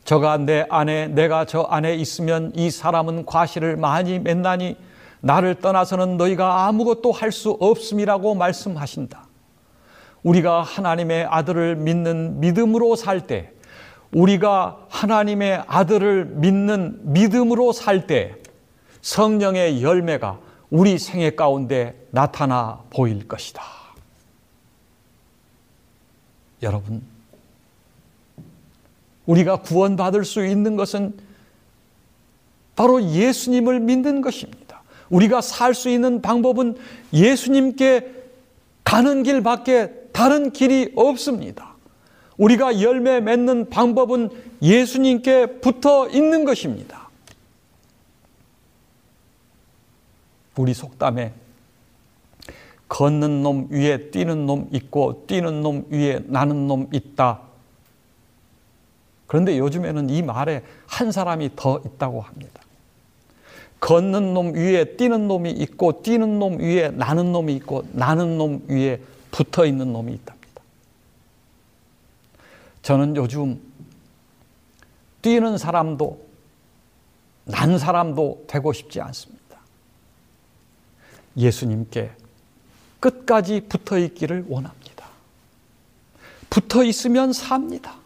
저가 0.03 0.37
내 0.37 0.65
안에 0.69 1.07
내가 1.07 1.45
저 1.45 1.61
안에 1.61 1.95
있으면 1.95 2.51
이 2.55 2.71
사람은 2.71 3.25
과실을 3.25 3.77
많이 3.77 4.19
맺나니 4.19 4.75
나를 5.21 5.55
떠나서는 5.55 6.17
너희가 6.17 6.65
아무것도 6.65 7.11
할 7.11 7.31
수 7.31 7.51
없음이라고 7.59 8.35
말씀하신다. 8.35 9.27
우리가 10.23 10.61
하나님의 10.61 11.25
아들을 11.25 11.75
믿는 11.77 12.39
믿음으로 12.39 12.95
살 12.95 13.27
때, 13.27 13.51
우리가 14.11 14.85
하나님의 14.89 15.63
아들을 15.67 16.25
믿는 16.25 17.13
믿음으로 17.13 17.71
살 17.71 18.07
때, 18.07 18.35
성령의 19.01 19.81
열매가 19.81 20.39
우리 20.69 20.97
생애 20.97 21.31
가운데 21.31 22.07
나타나 22.11 22.81
보일 22.89 23.27
것이다. 23.27 23.63
여러분, 26.61 27.03
우리가 29.25 29.57
구원받을 29.57 30.25
수 30.25 30.45
있는 30.45 30.75
것은 30.75 31.13
바로 32.75 33.03
예수님을 33.03 33.79
믿는 33.79 34.21
것입니다. 34.21 34.81
우리가 35.09 35.41
살 35.41 35.73
수 35.73 35.89
있는 35.89 36.21
방법은 36.21 36.77
예수님께 37.13 38.11
가는 38.83 39.23
길밖에 39.23 39.91
다른 40.11 40.51
길이 40.51 40.91
없습니다. 40.95 41.75
우리가 42.37 42.81
열매 42.81 43.19
맺는 43.19 43.69
방법은 43.69 44.29
예수님께 44.61 45.59
붙어 45.59 46.09
있는 46.09 46.45
것입니다. 46.45 47.09
우리 50.57 50.73
속담에 50.73 51.33
걷는 52.87 53.43
놈 53.43 53.67
위에 53.69 54.09
뛰는 54.11 54.45
놈 54.45 54.67
있고 54.71 55.25
뛰는 55.27 55.61
놈 55.61 55.85
위에 55.89 56.21
나는 56.25 56.67
놈 56.67 56.89
있다. 56.91 57.50
그런데 59.31 59.57
요즘에는 59.57 60.09
이 60.09 60.21
말에 60.21 60.61
한 60.87 61.13
사람이 61.13 61.51
더 61.55 61.81
있다고 61.85 62.19
합니다. 62.19 62.61
걷는 63.79 64.33
놈 64.33 64.53
위에 64.53 64.97
뛰는 64.97 65.29
놈이 65.29 65.51
있고 65.51 66.01
뛰는 66.01 66.37
놈 66.37 66.59
위에 66.59 66.89
나는 66.89 67.31
놈이 67.31 67.55
있고 67.55 67.87
나는 67.93 68.37
놈 68.37 68.61
위에 68.67 68.99
붙어 69.31 69.65
있는 69.65 69.93
놈이 69.93 70.11
있답니다. 70.11 70.61
저는 72.81 73.15
요즘 73.15 73.61
뛰는 75.21 75.57
사람도 75.57 76.27
난 77.45 77.79
사람도 77.79 78.43
되고 78.47 78.73
싶지 78.73 78.99
않습니다. 78.99 79.59
예수님께 81.37 82.11
끝까지 82.99 83.61
붙어 83.61 83.97
있기를 83.97 84.43
원합니다. 84.49 85.07
붙어 86.49 86.83
있으면 86.83 87.31
삽니다. 87.31 88.00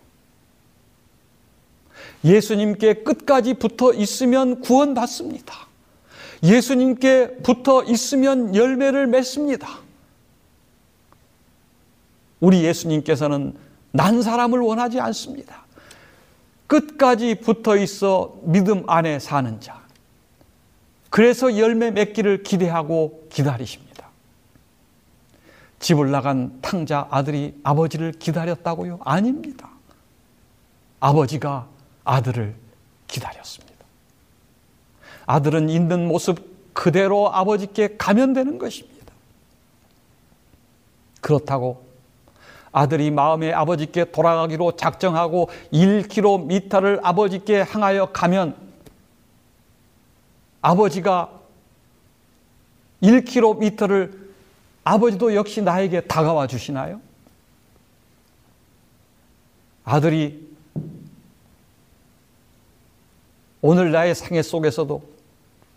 예수님께 2.26 2.96
끝까지 3.04 3.54
붙어 3.54 3.94
있으면 3.94 4.60
구원받습니다. 4.60 5.54
예수님께 6.44 7.38
붙어 7.38 7.84
있으면 7.84 8.56
열매를 8.56 9.06
맺습니다. 9.08 9.70
우리 12.40 12.64
예수님께서는 12.64 13.56
난 13.92 14.22
사람을 14.22 14.60
원하지 14.60 15.00
않습니다. 15.00 15.66
끝까지 16.68 17.36
붙어 17.36 17.78
있어 17.78 18.36
믿음 18.44 18.84
안에 18.90 19.20
사는 19.20 19.62
자. 19.62 19.86
그래서 21.12 21.58
열매 21.58 21.92
맺기를 21.92 22.44
기대하고 22.44 23.28
기다리십니다. 23.32 24.10
집을 25.80 26.10
나간 26.10 26.58
탕자 26.62 27.08
아들이 27.12 27.54
아버지를 27.64 28.12
기다렸다고요? 28.14 29.00
아닙니다. 29.04 29.70
아버지가 31.00 31.68
아들을 32.06 32.56
기다렸습니다. 33.08 33.76
아들은 35.26 35.70
있는 35.70 36.08
모습 36.08 36.74
그대로 36.74 37.34
아버지께 37.34 37.98
가면 37.98 38.34
되는 38.34 38.58
것입니다. 38.58 39.14
그렇다고 41.22 41.86
아들이 42.72 43.10
마음에 43.10 43.52
아버지께 43.52 44.12
돌아가기로 44.12 44.76
작정하고 44.76 45.50
1km를 45.72 47.00
아버지께 47.04 47.64
향하여 47.64 48.08
가면 48.12 48.56
아버지가 50.62 51.32
1km를 53.02 54.26
아버지도 54.84 55.34
역시 55.34 55.62
나에게 55.62 56.02
다가와 56.02 56.48
주시나요? 56.48 57.02
아들이 59.84 60.45
오늘 63.68 63.92
나의 63.92 64.14
생애 64.14 64.44
속에서도 64.44 65.02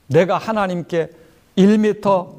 내가 0.08 0.36
하나님께 0.36 1.08
1m 1.56 2.34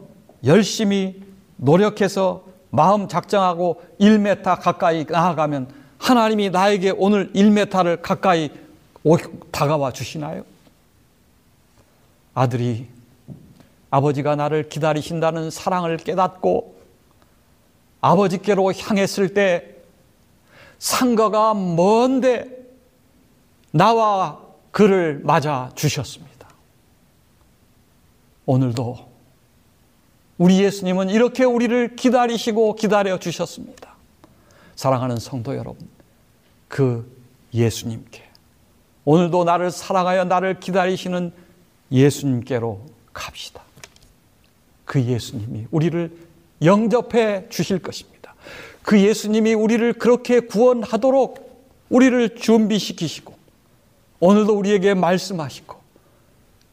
열심히 0.45 1.23
노력해서 1.55 2.43
마음 2.69 3.07
작정하고 3.07 3.81
1m 3.99 4.61
가까이 4.61 5.07
나아가면 5.09 5.73
하나님이 5.97 6.51
나에게 6.51 6.93
오늘 6.95 7.33
1m를 7.33 7.99
가까이 7.99 8.51
다가와 9.49 9.91
주시나요? 9.91 10.43
아들이 12.35 12.85
아버지가 13.89 14.35
나를 14.35 14.69
기다리신다는 14.69 15.49
사랑을 15.49 15.97
깨닫고 15.97 16.75
아버지께로 18.01 18.71
향했을 18.71 19.33
때 19.33 19.77
상거가 20.77 21.55
먼데 21.55 22.45
나와 23.71 24.48
그를 24.79 25.19
맞아 25.25 25.69
주셨습니다. 25.75 26.47
오늘도 28.45 29.09
우리 30.37 30.63
예수님은 30.63 31.09
이렇게 31.09 31.43
우리를 31.43 31.97
기다리시고 31.97 32.75
기다려 32.75 33.19
주셨습니다. 33.19 33.95
사랑하는 34.77 35.17
성도 35.17 35.57
여러분, 35.57 35.85
그 36.69 37.13
예수님께 37.53 38.23
오늘도 39.03 39.43
나를 39.43 39.69
사랑하여 39.69 40.23
나를 40.23 40.61
기다리시는 40.61 41.33
예수님께로 41.91 42.79
갑시다. 43.11 43.61
그 44.85 45.03
예수님이 45.03 45.67
우리를 45.71 46.17
영접해 46.63 47.49
주실 47.49 47.79
것입니다. 47.79 48.33
그 48.83 48.97
예수님이 48.97 49.55
우리를 49.55 49.91
그렇게 49.91 50.39
구원하도록 50.39 51.67
우리를 51.89 52.37
준비시키시고 52.37 53.38
오늘도 54.19 54.57
우리에게 54.57 54.93
말씀하시고 54.93 55.77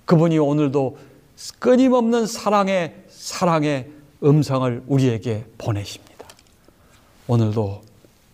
그분이 0.04 0.38
오늘도 0.38 0.98
끊임없는 1.58 2.26
사랑의 2.26 3.04
사랑의 3.08 3.90
음성을 4.22 4.82
우리에게 4.86 5.44
보내십니다. 5.58 6.26
오늘도 7.28 7.82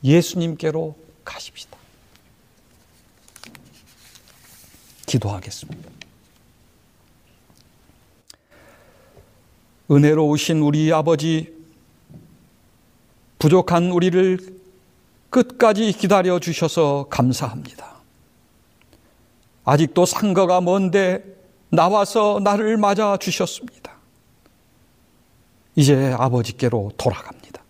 예수님께로 0.05 0.95
가십시다. 1.25 1.77
기도하겠습니다. 5.07 5.91
은혜로우신 9.91 10.61
우리 10.61 10.93
아버지, 10.93 11.53
부족한 13.39 13.91
우리를 13.91 14.39
끝까지 15.29 15.93
기다려 15.93 16.39
주셔서 16.39 17.07
감사합니다. 17.11 17.92
아직도 19.65 20.07
상거가 20.07 20.61
먼데 20.61 21.25
나와서 21.71 22.41
나를 22.43 22.77
맞아 22.77 23.17
주셨습니다. 23.17 23.93
이제 25.75 26.15
아버지께로 26.19 26.93
돌아갑니다. 26.97 27.63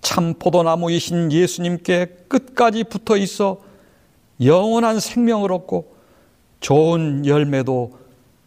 참 0.00 0.34
포도나무이신 0.34 1.32
예수님께 1.32 2.24
끝까지 2.28 2.84
붙어 2.84 3.16
있어 3.16 3.60
영원한 4.42 5.00
생명을 5.00 5.52
얻고 5.52 5.94
좋은 6.60 7.26
열매도 7.26 7.98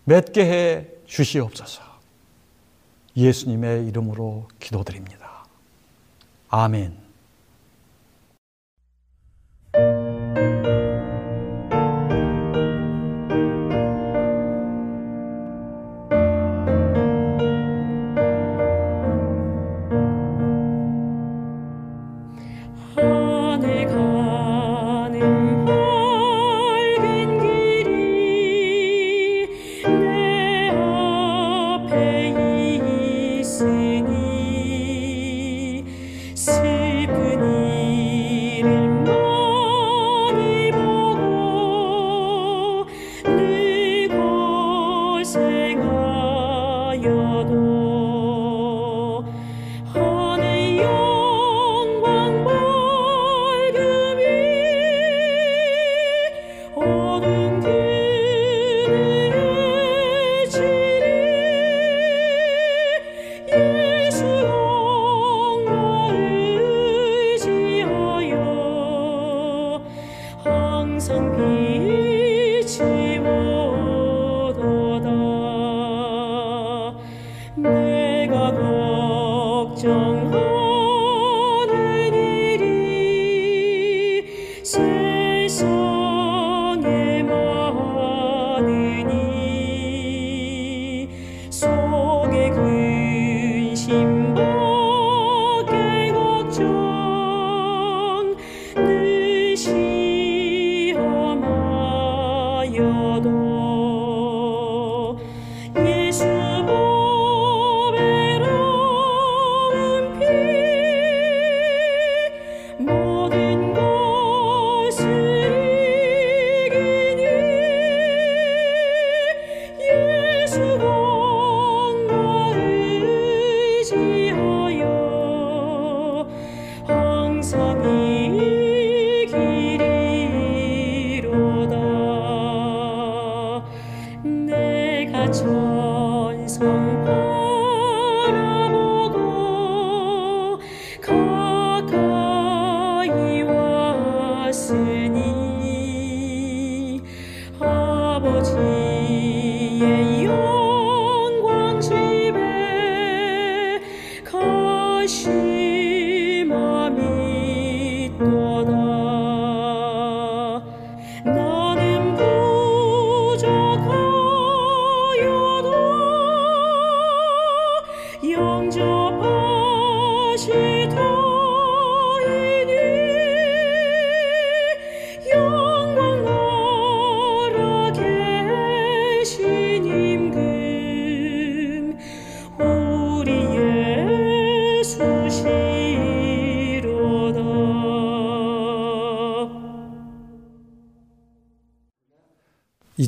맺게 0.05 0.45
해 0.45 0.88
주시옵소서. 1.05 1.82
예수님의 3.16 3.88
이름으로 3.88 4.47
기도드립니다. 4.59 5.45
아멘. 6.49 7.02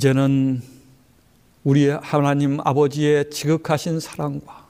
이제는 0.05 0.61
우리 1.63 1.89
하나님 1.89 2.59
아버지의 2.63 3.31
지극하신 3.31 3.99
사랑과 3.99 4.67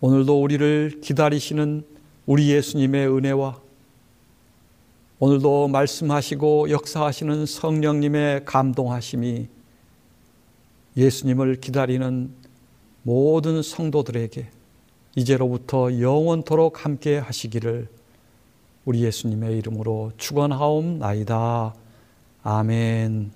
오늘도 0.00 0.42
우리를 0.42 1.00
기다리시는 1.00 1.86
우리 2.26 2.50
예수님의 2.50 3.06
은혜와 3.08 3.60
오늘도 5.20 5.68
말씀하시고 5.68 6.70
역사하시는 6.70 7.46
성령님의 7.46 8.46
감동하심이 8.46 9.46
예수님을 10.96 11.60
기다리는 11.60 12.32
모든 13.04 13.62
성도들에게 13.62 14.50
이제로부터 15.14 16.00
영원토록 16.00 16.84
함께 16.84 17.18
하시기를 17.18 17.86
우리 18.86 19.04
예수님의 19.04 19.56
이름으로 19.58 20.10
축원하옵나이다. 20.16 21.74
아멘. 22.42 23.35